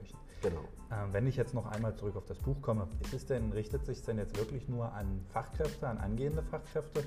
Genau. 0.42 0.60
Ähm, 0.90 1.12
wenn 1.12 1.26
ich 1.26 1.36
jetzt 1.36 1.54
noch 1.54 1.66
einmal 1.66 1.94
zurück 1.94 2.16
auf 2.16 2.24
das 2.26 2.38
Buch 2.38 2.60
komme, 2.62 2.88
ist 3.00 3.12
es 3.12 3.26
denn, 3.26 3.52
richtet 3.52 3.84
sich 3.84 4.02
denn 4.02 4.18
jetzt 4.18 4.36
wirklich 4.38 4.68
nur 4.68 4.92
an 4.92 5.24
Fachkräfte, 5.32 5.86
an 5.86 5.98
angehende 5.98 6.42
Fachkräfte? 6.42 7.04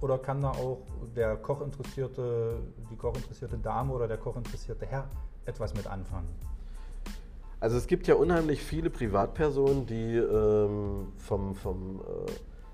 Oder 0.00 0.18
kann 0.18 0.42
da 0.42 0.50
auch 0.50 0.78
der 1.16 1.36
Kochinteressierte, 1.36 2.60
die 2.90 2.96
Kochinteressierte 2.96 3.58
Dame 3.58 3.92
oder 3.92 4.06
der 4.06 4.18
Kochinteressierte 4.18 4.86
Herr 4.86 5.08
etwas 5.44 5.74
mit 5.74 5.86
anfangen? 5.86 6.28
Also 7.60 7.76
es 7.76 7.88
gibt 7.88 8.06
ja 8.06 8.14
unheimlich 8.14 8.62
viele 8.62 8.90
Privatpersonen, 8.90 9.86
die 9.86 10.16
ähm, 10.16 11.12
vom, 11.16 11.56
vom, 11.56 12.00
äh, 12.00 12.30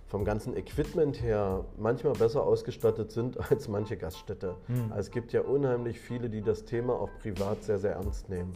vom 0.07 0.27
ganzen 0.27 0.55
Equipment 0.55 1.23
her 1.23 1.65
manchmal 1.79 2.13
besser 2.13 2.43
ausgestattet 2.43 3.11
sind 3.11 3.39
als 3.51 3.69
manche 3.69 3.97
Gaststätte. 3.97 4.57
Hm. 4.67 4.91
Also 4.91 5.09
es 5.09 5.11
gibt 5.11 5.33
ja 5.33 5.41
unheimlich 5.41 5.99
viele, 5.99 6.29
die 6.29 6.43
das 6.43 6.67
Thema 6.67 6.93
auch 6.93 7.11
privat 7.23 7.63
sehr, 7.63 7.79
sehr 7.79 7.93
ernst 7.93 8.29
nehmen. 8.29 8.53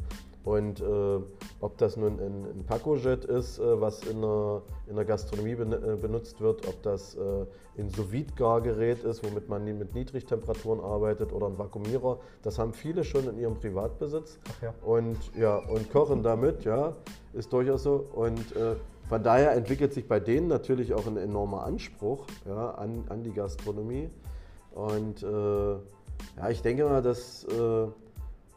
Und 0.48 0.80
äh, 0.80 1.20
ob 1.60 1.76
das 1.76 1.98
nun 1.98 2.18
ein, 2.18 2.46
ein 2.46 2.64
Pacojet 2.66 3.26
ist, 3.26 3.58
äh, 3.58 3.80
was 3.82 4.02
in 4.04 4.22
der, 4.22 4.62
in 4.86 4.96
der 4.96 5.04
Gastronomie 5.04 5.54
ben, 5.54 5.72
äh, 5.74 5.96
benutzt 6.00 6.40
wird, 6.40 6.66
ob 6.66 6.82
das 6.82 7.16
äh, 7.16 7.44
ein 7.76 7.90
sous 7.90 8.08
gargerät 8.34 9.04
ist, 9.04 9.22
womit 9.22 9.50
man 9.50 9.66
mit 9.66 9.94
Niedrigtemperaturen 9.94 10.80
arbeitet, 10.80 11.34
oder 11.34 11.48
ein 11.48 11.58
Vakuumierer, 11.58 12.18
das 12.40 12.58
haben 12.58 12.72
viele 12.72 13.04
schon 13.04 13.28
in 13.28 13.38
ihrem 13.38 13.56
Privatbesitz. 13.56 14.38
Ja. 14.62 14.72
Und, 14.82 15.18
ja, 15.36 15.56
und 15.56 15.92
kochen 15.92 16.22
damit, 16.22 16.64
ja, 16.64 16.96
ist 17.34 17.52
durchaus 17.52 17.82
so. 17.82 18.06
Und 18.14 18.56
äh, 18.56 18.76
von 19.06 19.22
daher 19.22 19.52
entwickelt 19.52 19.92
sich 19.92 20.08
bei 20.08 20.18
denen 20.18 20.48
natürlich 20.48 20.94
auch 20.94 21.06
ein 21.06 21.18
enormer 21.18 21.64
Anspruch 21.64 22.24
ja, 22.46 22.70
an, 22.70 23.04
an 23.10 23.22
die 23.22 23.32
Gastronomie. 23.32 24.08
Und 24.74 25.22
äh, 25.22 25.26
ja, 25.26 26.48
ich 26.48 26.62
denke 26.62 26.86
mal, 26.86 27.02
dass 27.02 27.46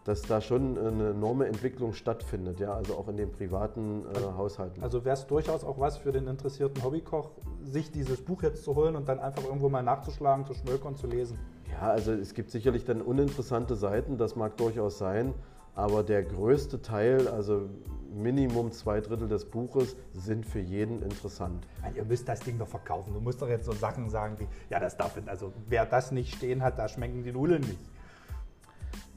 dass 0.03 0.23
da 0.23 0.41
schon 0.41 0.77
eine 0.77 1.09
enorme 1.09 1.45
Entwicklung 1.45 1.93
stattfindet, 1.93 2.59
ja, 2.59 2.73
also 2.73 2.95
auch 2.95 3.07
in 3.07 3.17
den 3.17 3.31
privaten 3.31 4.03
äh, 4.05 4.37
Haushalten. 4.37 4.81
Also 4.81 5.05
wäre 5.05 5.13
es 5.13 5.27
durchaus 5.27 5.63
auch 5.63 5.79
was 5.79 5.97
für 5.97 6.11
den 6.11 6.27
interessierten 6.27 6.83
Hobbykoch, 6.83 7.31
sich 7.63 7.91
dieses 7.91 8.23
Buch 8.23 8.41
jetzt 8.41 8.63
zu 8.63 8.75
holen 8.75 8.95
und 8.95 9.07
dann 9.07 9.19
einfach 9.19 9.43
irgendwo 9.43 9.69
mal 9.69 9.83
nachzuschlagen, 9.83 10.45
zu 10.45 10.53
schmökern, 10.53 10.95
zu 10.95 11.07
lesen? 11.07 11.37
Ja, 11.71 11.89
also 11.91 12.11
es 12.13 12.33
gibt 12.33 12.49
sicherlich 12.51 12.83
dann 12.83 13.01
uninteressante 13.01 13.75
Seiten, 13.75 14.17
das 14.17 14.35
mag 14.35 14.57
durchaus 14.57 14.97
sein, 14.97 15.33
aber 15.75 16.03
der 16.03 16.23
größte 16.23 16.81
Teil, 16.81 17.27
also 17.27 17.69
Minimum 18.13 18.71
zwei 18.71 18.99
Drittel 18.99 19.27
des 19.27 19.45
Buches, 19.45 19.95
sind 20.13 20.45
für 20.45 20.59
jeden 20.59 21.01
interessant. 21.01 21.65
Ja, 21.81 21.91
ihr 21.95 22.03
müsst 22.03 22.27
das 22.27 22.41
Ding 22.41 22.57
doch 22.57 22.67
verkaufen. 22.67 23.13
Du 23.13 23.21
musst 23.21 23.41
doch 23.41 23.47
jetzt 23.47 23.65
so 23.65 23.71
Sachen 23.71 24.09
sagen 24.09 24.35
wie, 24.39 24.47
ja, 24.69 24.79
das 24.79 24.97
darf, 24.97 25.17
also 25.27 25.53
wer 25.69 25.85
das 25.85 26.11
nicht 26.11 26.35
stehen 26.35 26.61
hat, 26.61 26.77
da 26.77 26.89
schmecken 26.89 27.23
die 27.23 27.31
Nudeln 27.31 27.61
nicht. 27.61 27.79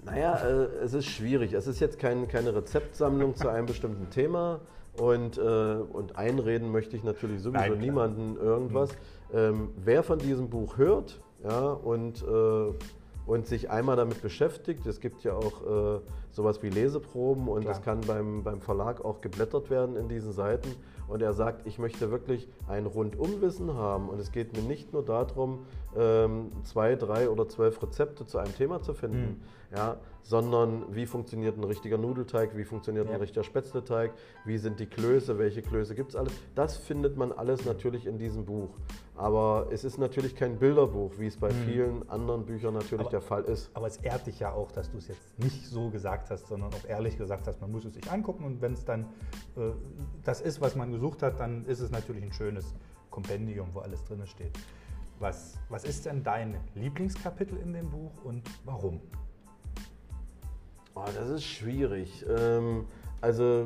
Naja, 0.04 0.36
äh, 0.36 0.84
es 0.84 0.94
ist 0.94 1.06
schwierig. 1.06 1.52
Es 1.52 1.66
ist 1.66 1.80
jetzt 1.80 1.98
kein, 1.98 2.28
keine 2.28 2.54
Rezeptsammlung 2.54 3.36
zu 3.36 3.48
einem 3.48 3.66
bestimmten 3.66 4.10
Thema. 4.10 4.60
Und, 4.96 5.38
äh, 5.38 5.40
und 5.40 6.16
einreden 6.16 6.70
möchte 6.70 6.96
ich 6.96 7.02
natürlich 7.02 7.40
sowieso 7.42 7.70
Nein, 7.70 7.78
niemanden 7.78 8.36
irgendwas. 8.36 8.92
Mhm. 8.92 9.38
Ähm, 9.38 9.68
wer 9.76 10.02
von 10.02 10.18
diesem 10.18 10.50
Buch 10.50 10.78
hört 10.78 11.20
ja, 11.42 11.72
und, 11.72 12.22
äh, 12.22 12.72
und 13.26 13.46
sich 13.46 13.70
einmal 13.70 13.96
damit 13.96 14.22
beschäftigt, 14.22 14.86
es 14.86 15.00
gibt 15.00 15.24
ja 15.24 15.34
auch 15.34 15.96
äh, 15.96 16.00
sowas 16.30 16.62
wie 16.62 16.68
Leseproben 16.68 17.48
und 17.48 17.66
das 17.66 17.82
kann 17.82 18.02
beim, 18.02 18.44
beim 18.44 18.60
Verlag 18.60 19.04
auch 19.04 19.20
geblättert 19.20 19.70
werden 19.70 19.96
in 19.96 20.08
diesen 20.08 20.32
Seiten. 20.32 20.68
Und 21.08 21.22
er 21.22 21.32
sagt, 21.32 21.66
ich 21.66 21.78
möchte 21.78 22.10
wirklich 22.10 22.48
ein 22.68 22.86
Rundumwissen 22.86 23.74
haben 23.74 24.08
und 24.08 24.20
es 24.20 24.30
geht 24.30 24.56
mir 24.56 24.62
nicht 24.62 24.92
nur 24.92 25.04
darum, 25.04 25.66
ähm, 25.96 26.52
zwei, 26.64 26.96
drei 26.96 27.28
oder 27.28 27.48
zwölf 27.48 27.82
Rezepte 27.82 28.26
zu 28.26 28.38
einem 28.38 28.54
Thema 28.54 28.82
zu 28.82 28.94
finden. 28.94 29.40
Mhm 29.40 29.64
ja, 29.76 29.96
sondern 30.22 30.94
wie 30.94 31.04
funktioniert 31.06 31.58
ein 31.58 31.64
richtiger 31.64 31.98
Nudelteig, 31.98 32.56
wie 32.56 32.64
funktioniert 32.64 33.08
ja. 33.08 33.14
ein 33.14 33.20
richtiger 33.20 33.44
Spätzleteig, 33.44 34.12
wie 34.44 34.56
sind 34.56 34.80
die 34.80 34.86
Klöße, 34.86 35.38
welche 35.38 35.62
Klöße 35.62 35.94
gibt 35.94 36.10
es 36.10 36.16
alles. 36.16 36.32
Das 36.54 36.76
findet 36.76 37.16
man 37.16 37.32
alles 37.32 37.64
natürlich 37.64 38.06
in 38.06 38.18
diesem 38.18 38.44
Buch. 38.44 38.70
Aber 39.16 39.68
es 39.70 39.84
ist 39.84 39.98
natürlich 39.98 40.34
kein 40.34 40.58
Bilderbuch, 40.58 41.12
wie 41.18 41.26
es 41.26 41.36
bei 41.36 41.52
mhm. 41.52 41.64
vielen 41.66 42.08
anderen 42.08 42.46
Büchern 42.46 42.74
natürlich 42.74 43.02
aber, 43.02 43.10
der 43.10 43.20
Fall 43.20 43.44
ist. 43.44 43.70
Aber 43.74 43.86
es 43.86 43.98
ehrt 43.98 44.26
dich 44.26 44.40
ja 44.40 44.52
auch, 44.52 44.72
dass 44.72 44.90
du 44.90 44.98
es 44.98 45.08
jetzt 45.08 45.38
nicht 45.38 45.66
so 45.66 45.90
gesagt 45.90 46.30
hast, 46.30 46.46
sondern 46.46 46.72
auch 46.72 46.88
ehrlich 46.88 47.18
gesagt 47.18 47.46
hast, 47.46 47.60
man 47.60 47.70
muss 47.70 47.84
es 47.84 47.94
sich 47.94 48.10
angucken 48.10 48.44
und 48.44 48.62
wenn 48.62 48.72
es 48.72 48.84
dann 48.84 49.02
äh, 49.56 49.72
das 50.24 50.40
ist, 50.40 50.60
was 50.60 50.74
man 50.74 50.90
gesucht 50.90 51.22
hat, 51.22 51.38
dann 51.38 51.66
ist 51.66 51.80
es 51.80 51.90
natürlich 51.90 52.22
ein 52.22 52.32
schönes 52.32 52.74
Kompendium, 53.10 53.68
wo 53.72 53.80
alles 53.80 54.02
drin 54.04 54.26
steht. 54.26 54.58
Was, 55.18 55.58
was 55.68 55.84
ist 55.84 56.06
denn 56.06 56.22
dein 56.22 56.56
Lieblingskapitel 56.74 57.56
in 57.58 57.72
dem 57.72 57.90
Buch 57.90 58.12
und 58.24 58.42
warum? 58.64 59.00
Oh, 60.94 61.04
das 61.14 61.28
ist 61.28 61.44
schwierig. 61.44 62.24
Ähm, 62.28 62.86
also 63.20 63.64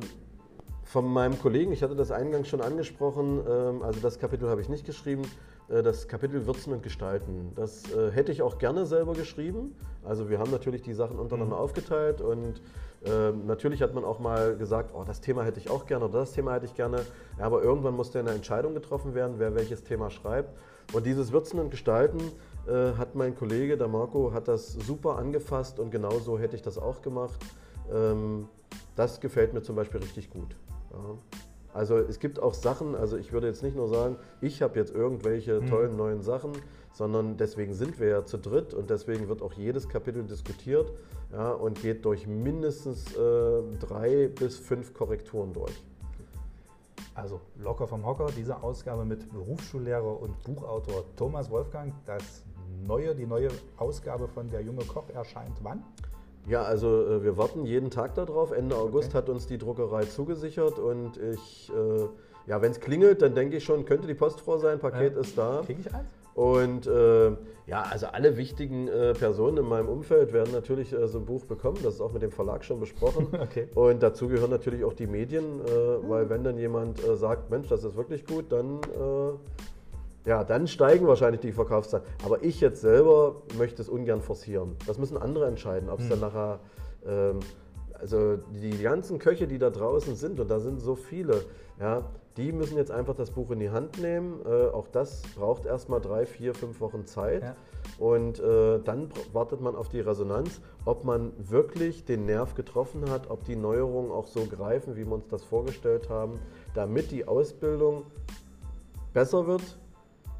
von 0.84 1.06
meinem 1.06 1.38
Kollegen, 1.38 1.72
ich 1.72 1.82
hatte 1.82 1.96
das 1.96 2.10
eingangs 2.10 2.48
schon 2.48 2.60
angesprochen, 2.60 3.40
ähm, 3.46 3.82
also 3.82 4.00
das 4.00 4.18
Kapitel 4.18 4.48
habe 4.48 4.60
ich 4.60 4.68
nicht 4.68 4.86
geschrieben, 4.86 5.22
äh, 5.68 5.82
das 5.82 6.08
Kapitel 6.08 6.46
Würzen 6.46 6.72
und 6.72 6.82
Gestalten. 6.82 7.52
Das 7.54 7.90
äh, 7.92 8.10
hätte 8.10 8.32
ich 8.32 8.40
auch 8.42 8.58
gerne 8.58 8.86
selber 8.86 9.12
geschrieben. 9.12 9.74
Also 10.04 10.30
wir 10.30 10.38
haben 10.38 10.50
natürlich 10.50 10.82
die 10.82 10.94
Sachen 10.94 11.18
untereinander 11.18 11.56
mhm. 11.56 11.62
aufgeteilt 11.62 12.20
und 12.20 12.62
äh, 13.04 13.30
natürlich 13.30 13.82
hat 13.82 13.94
man 13.94 14.04
auch 14.04 14.18
mal 14.18 14.56
gesagt, 14.56 14.92
oh, 14.94 15.04
das 15.04 15.20
Thema 15.20 15.44
hätte 15.44 15.60
ich 15.60 15.70
auch 15.70 15.86
gerne 15.86 16.06
oder 16.06 16.20
das 16.20 16.32
Thema 16.32 16.54
hätte 16.54 16.66
ich 16.66 16.74
gerne. 16.74 17.04
Ja, 17.38 17.44
aber 17.44 17.62
irgendwann 17.62 17.94
musste 17.94 18.18
eine 18.18 18.30
Entscheidung 18.30 18.74
getroffen 18.74 19.14
werden, 19.14 19.34
wer 19.38 19.54
welches 19.54 19.84
Thema 19.84 20.10
schreibt. 20.10 20.58
Und 20.92 21.04
dieses 21.06 21.32
Würzen 21.32 21.60
und 21.60 21.70
Gestalten 21.70 22.18
äh, 22.66 22.92
hat 22.96 23.14
mein 23.14 23.34
Kollege, 23.34 23.76
der 23.76 23.88
Marco, 23.88 24.32
hat 24.32 24.48
das 24.48 24.72
super 24.72 25.16
angefasst 25.18 25.78
und 25.78 25.90
genau 25.90 26.18
so 26.18 26.38
hätte 26.38 26.56
ich 26.56 26.62
das 26.62 26.78
auch 26.78 27.02
gemacht. 27.02 27.38
Ähm, 27.92 28.48
das 28.96 29.20
gefällt 29.20 29.52
mir 29.52 29.62
zum 29.62 29.76
Beispiel 29.76 30.00
richtig 30.00 30.30
gut. 30.30 30.56
Ja. 30.92 30.98
Also 31.74 31.98
es 31.98 32.18
gibt 32.18 32.40
auch 32.40 32.54
Sachen, 32.54 32.94
also 32.94 33.16
ich 33.16 33.32
würde 33.32 33.46
jetzt 33.46 33.62
nicht 33.62 33.76
nur 33.76 33.88
sagen, 33.88 34.16
ich 34.40 34.62
habe 34.62 34.78
jetzt 34.78 34.94
irgendwelche 34.94 35.60
Mhm. 35.60 35.66
tollen 35.66 35.96
neuen 35.96 36.22
Sachen, 36.22 36.52
sondern 36.92 37.36
deswegen 37.36 37.74
sind 37.74 38.00
wir 38.00 38.08
ja 38.08 38.24
zu 38.24 38.38
dritt 38.38 38.74
und 38.74 38.90
deswegen 38.90 39.28
wird 39.28 39.42
auch 39.42 39.52
jedes 39.52 39.88
Kapitel 39.88 40.24
diskutiert 40.24 40.90
ja, 41.30 41.50
und 41.52 41.80
geht 41.80 42.04
durch 42.04 42.26
mindestens 42.26 43.14
äh, 43.14 43.62
drei 43.78 44.28
bis 44.28 44.58
fünf 44.58 44.94
Korrekturen 44.94 45.52
durch. 45.52 45.72
Also 47.14 47.40
locker 47.58 47.86
vom 47.86 48.04
Hocker, 48.06 48.26
diese 48.36 48.62
Ausgabe 48.62 49.04
mit 49.04 49.30
Berufsschullehrer 49.32 50.20
und 50.20 50.42
Buchautor 50.44 51.04
Thomas 51.16 51.50
Wolfgang. 51.50 51.92
Das 52.06 52.44
neue, 52.86 53.14
die 53.14 53.26
neue 53.26 53.48
Ausgabe 53.76 54.28
von 54.28 54.50
Der 54.50 54.60
junge 54.62 54.84
Koch 54.84 55.08
erscheint 55.12 55.56
wann? 55.62 55.82
Ja, 56.46 56.62
also 56.62 57.04
äh, 57.06 57.22
wir 57.22 57.36
warten 57.36 57.64
jeden 57.66 57.90
Tag 57.90 58.14
darauf. 58.14 58.52
Ende 58.52 58.76
August 58.76 59.14
hat 59.14 59.28
uns 59.28 59.46
die 59.46 59.58
Druckerei 59.58 60.04
zugesichert 60.04 60.78
und 60.78 61.16
ich, 61.18 61.70
äh, 61.70 62.06
ja, 62.46 62.62
wenn 62.62 62.70
es 62.70 62.80
klingelt, 62.80 63.20
dann 63.20 63.34
denke 63.34 63.56
ich 63.58 63.64
schon, 63.64 63.84
könnte 63.84 64.06
die 64.06 64.14
Postfrau 64.14 64.56
sein, 64.58 64.78
Paket 64.78 65.14
Ja. 65.14 65.20
ist 65.20 65.36
da. 65.36 65.62
Kriege 65.66 65.80
ich 65.80 65.94
eins? 65.94 66.06
Und 66.38 66.86
äh, 66.86 67.30
ja, 67.66 67.82
also 67.90 68.06
alle 68.06 68.36
wichtigen 68.36 68.86
äh, 68.86 69.12
Personen 69.12 69.56
in 69.56 69.64
meinem 69.64 69.88
Umfeld 69.88 70.32
werden 70.32 70.52
natürlich 70.52 70.92
äh, 70.92 71.08
so 71.08 71.18
ein 71.18 71.24
Buch 71.24 71.44
bekommen. 71.46 71.78
Das 71.82 71.94
ist 71.94 72.00
auch 72.00 72.12
mit 72.12 72.22
dem 72.22 72.30
Verlag 72.30 72.64
schon 72.64 72.78
besprochen. 72.78 73.26
Okay. 73.38 73.66
Und 73.74 74.04
dazu 74.04 74.28
gehören 74.28 74.50
natürlich 74.50 74.84
auch 74.84 74.92
die 74.92 75.08
Medien, 75.08 75.60
äh, 75.60 76.08
weil 76.08 76.30
wenn 76.30 76.44
dann 76.44 76.56
jemand 76.56 77.04
äh, 77.04 77.16
sagt, 77.16 77.50
Mensch, 77.50 77.66
das 77.66 77.82
ist 77.82 77.96
wirklich 77.96 78.24
gut, 78.24 78.52
dann, 78.52 78.76
äh, 78.76 80.28
ja, 80.28 80.44
dann 80.44 80.68
steigen 80.68 81.08
wahrscheinlich 81.08 81.40
die 81.40 81.50
Verkaufszahlen. 81.50 82.06
Aber 82.24 82.44
ich 82.44 82.60
jetzt 82.60 82.82
selber 82.82 83.42
möchte 83.56 83.82
es 83.82 83.88
ungern 83.88 84.20
forcieren. 84.20 84.76
Das 84.86 84.98
müssen 84.98 85.16
andere 85.16 85.46
entscheiden, 85.46 85.88
ob 85.88 85.98
es 85.98 86.08
dann 86.08 86.20
nachher, 86.20 86.60
ähm, 87.04 87.40
also 87.94 88.36
die 88.36 88.80
ganzen 88.80 89.18
Köche, 89.18 89.48
die 89.48 89.58
da 89.58 89.70
draußen 89.70 90.14
sind, 90.14 90.38
und 90.38 90.48
da 90.48 90.60
sind 90.60 90.80
so 90.80 90.94
viele, 90.94 91.42
ja, 91.80 92.04
die 92.38 92.52
müssen 92.52 92.76
jetzt 92.76 92.92
einfach 92.92 93.16
das 93.16 93.32
Buch 93.32 93.50
in 93.50 93.58
die 93.58 93.70
Hand 93.70 93.98
nehmen. 94.00 94.40
Äh, 94.46 94.68
auch 94.68 94.86
das 94.88 95.22
braucht 95.34 95.66
erstmal 95.66 96.00
drei, 96.00 96.24
vier, 96.24 96.54
fünf 96.54 96.80
Wochen 96.80 97.04
Zeit. 97.04 97.42
Ja. 97.42 97.56
Und 97.98 98.38
äh, 98.38 98.78
dann 98.78 99.10
wartet 99.32 99.60
man 99.60 99.74
auf 99.74 99.88
die 99.88 99.98
Resonanz, 99.98 100.60
ob 100.84 101.04
man 101.04 101.32
wirklich 101.36 102.04
den 102.04 102.26
Nerv 102.26 102.54
getroffen 102.54 103.10
hat, 103.10 103.28
ob 103.28 103.44
die 103.44 103.56
Neuerungen 103.56 104.12
auch 104.12 104.28
so 104.28 104.46
greifen, 104.46 104.94
wie 104.96 105.04
wir 105.04 105.12
uns 105.12 105.26
das 105.26 105.42
vorgestellt 105.42 106.08
haben, 106.08 106.38
damit 106.74 107.10
die 107.10 107.26
Ausbildung 107.26 108.04
besser 109.12 109.48
wird 109.48 109.78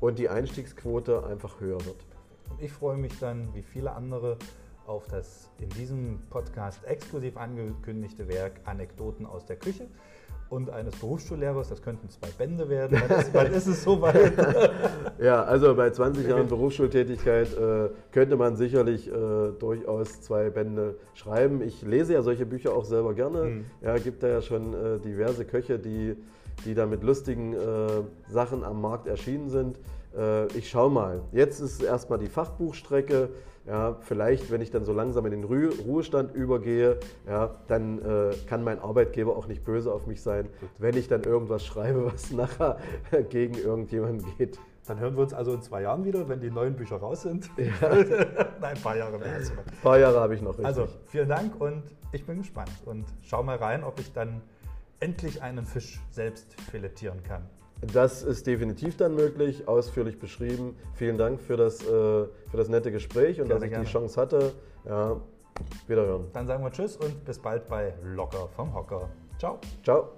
und 0.01 0.21
die 0.21 0.29
Einstiegsquote 0.29 1.27
einfach 1.27 1.61
höher 1.61 1.85
wird. 1.85 2.07
Und 2.49 2.63
ich 2.63 2.73
freue 2.73 2.97
mich 2.97 3.19
dann, 3.19 3.53
wie 3.55 3.63
viele 3.63 3.93
andere, 3.93 4.39
auf 4.87 5.07
das 5.09 5.51
in 5.59 5.69
diesem 5.71 6.21
Podcast 6.31 6.83
exklusiv 6.85 7.37
angekündigte 7.37 8.27
Werk 8.29 8.61
Anekdoten 8.65 9.27
aus 9.27 9.45
der 9.45 9.57
Küche 9.57 9.87
und 10.51 10.71
eines 10.71 10.97
Berufsschullehrers. 10.97 11.69
Das 11.69 11.83
könnten 11.83 12.09
zwei 12.09 12.29
Bände 12.37 12.69
werden. 12.69 13.01
Wann 13.09 13.21
ist, 13.21 13.35
wann 13.35 13.53
ist 13.53 13.67
es 13.67 13.83
soweit? 13.83 14.33
Ja, 15.21 15.43
also 15.43 15.75
bei 15.75 15.91
20 15.91 16.29
Jahren 16.29 16.47
Berufsschultätigkeit 16.47 17.49
äh, 17.57 17.89
könnte 18.13 18.37
man 18.37 18.55
sicherlich 18.55 19.09
äh, 19.09 19.13
durchaus 19.59 20.21
zwei 20.21 20.49
Bände 20.51 20.95
schreiben. 21.15 21.61
Ich 21.61 21.83
lese 21.83 22.13
ja 22.13 22.23
solche 22.23 22.47
Bücher 22.47 22.73
auch 22.73 22.85
selber 22.85 23.15
gerne. 23.15 23.43
Mhm. 23.43 23.65
Ja, 23.83 23.97
gibt 23.99 24.23
da 24.23 24.29
ja 24.29 24.43
schon 24.43 24.75
äh, 24.75 25.01
diverse 25.01 25.45
Köche, 25.45 25.81
die, 25.81 26.15
die 26.65 26.75
da 26.75 26.87
mit 26.87 27.03
lustigen 27.03 27.53
äh, 27.53 27.57
Sachen 28.29 28.63
am 28.63 28.81
Markt 28.81 29.09
erschienen 29.09 29.49
sind. 29.49 29.81
Äh, 30.17 30.47
ich 30.57 30.71
schau 30.71 30.89
mal. 30.89 31.23
Jetzt 31.33 31.59
ist 31.59 31.83
erstmal 31.83 32.21
die 32.21 32.29
Fachbuchstrecke. 32.29 33.31
Ja, 33.69 33.99
vielleicht, 34.01 34.51
wenn 34.51 34.63
ich 34.63 34.71
dann 34.71 34.87
so 34.87 34.95
langsam 34.95 35.27
in 35.27 35.33
den 35.33 35.45
Ruhe 35.45 35.69
Ruhestand 35.85 36.35
übergehe, 36.35 36.99
ja, 37.27 37.55
dann 37.67 37.99
äh, 37.99 38.35
kann 38.47 38.65
mein 38.65 38.79
Arbeitgeber 38.79 39.37
auch 39.37 39.47
nicht 39.47 39.63
böse 39.63 39.93
auf 39.93 40.07
mich 40.07 40.23
sein, 40.23 40.49
wenn 40.79 40.97
ich 40.97 41.07
dann 41.07 41.23
irgendwas 41.23 41.67
schreibe, 41.67 42.07
was 42.11 42.31
nachher 42.33 42.79
gegen 43.29 43.55
irgendjemanden 43.55 44.27
geht. 44.39 44.59
Dann 44.87 44.99
hören 45.01 45.17
wir 45.17 45.23
uns 45.23 45.35
also 45.35 45.53
in 45.53 45.61
zwei 45.61 45.83
Jahren 45.83 46.03
wieder, 46.07 46.31
wenn 46.31 46.41
die 46.41 46.51
neuen 46.51 46.77
Bücher 46.77 46.97
raus 46.97 47.21
sind. 47.21 47.51
Nein, 47.59 48.33
ein 48.63 48.81
paar 48.81 48.97
Jahre 48.97 49.19
mehr. 49.19 49.37
Ein 49.37 49.83
paar 49.83 49.99
Jahre 49.99 50.19
habe 50.19 50.35
ich 50.35 50.41
noch. 50.41 50.53
Richtig. 50.53 50.65
Also 50.65 50.89
vielen 51.05 51.29
Dank 51.29 51.61
und 51.61 51.83
ich 52.13 52.25
bin 52.25 52.39
gespannt 52.39 52.73
und 52.87 53.05
schau 53.21 53.43
mal 53.43 53.57
rein, 53.57 53.85
ob 53.85 54.01
ich 54.01 54.15
dann 54.15 54.41
endlich 54.99 55.43
einen 55.43 55.67
Fisch 55.67 56.01
selbst 56.11 56.59
filetieren 56.71 57.23
kann. 57.23 57.43
Das 57.81 58.23
ist 58.23 58.47
definitiv 58.47 58.97
dann 58.97 59.15
möglich, 59.15 59.69
ausführlich 59.69 60.19
beschrieben. 60.19 60.77
Vielen 60.95 61.17
Dank 61.17 61.41
für 61.41 61.57
das, 61.57 61.81
äh, 61.83 61.87
für 61.87 62.57
das 62.57 62.69
nette 62.69 62.91
Gespräch 62.91 63.41
und 63.41 63.49
Gerne, 63.49 63.55
dass 63.55 63.63
ich 63.63 63.71
gerne. 63.71 63.85
die 63.85 63.91
Chance 63.91 64.21
hatte. 64.21 64.53
Ja, 64.85 65.17
wiederhören. 65.87 66.27
Dann 66.33 66.47
sagen 66.47 66.63
wir 66.65 66.71
Tschüss 66.71 66.97
und 66.97 67.25
bis 67.25 67.39
bald 67.39 67.69
bei 67.69 67.95
Locker 68.03 68.49
vom 68.55 68.75
Hocker. 68.75 69.09
Ciao. 69.39 69.59
Ciao. 69.85 70.18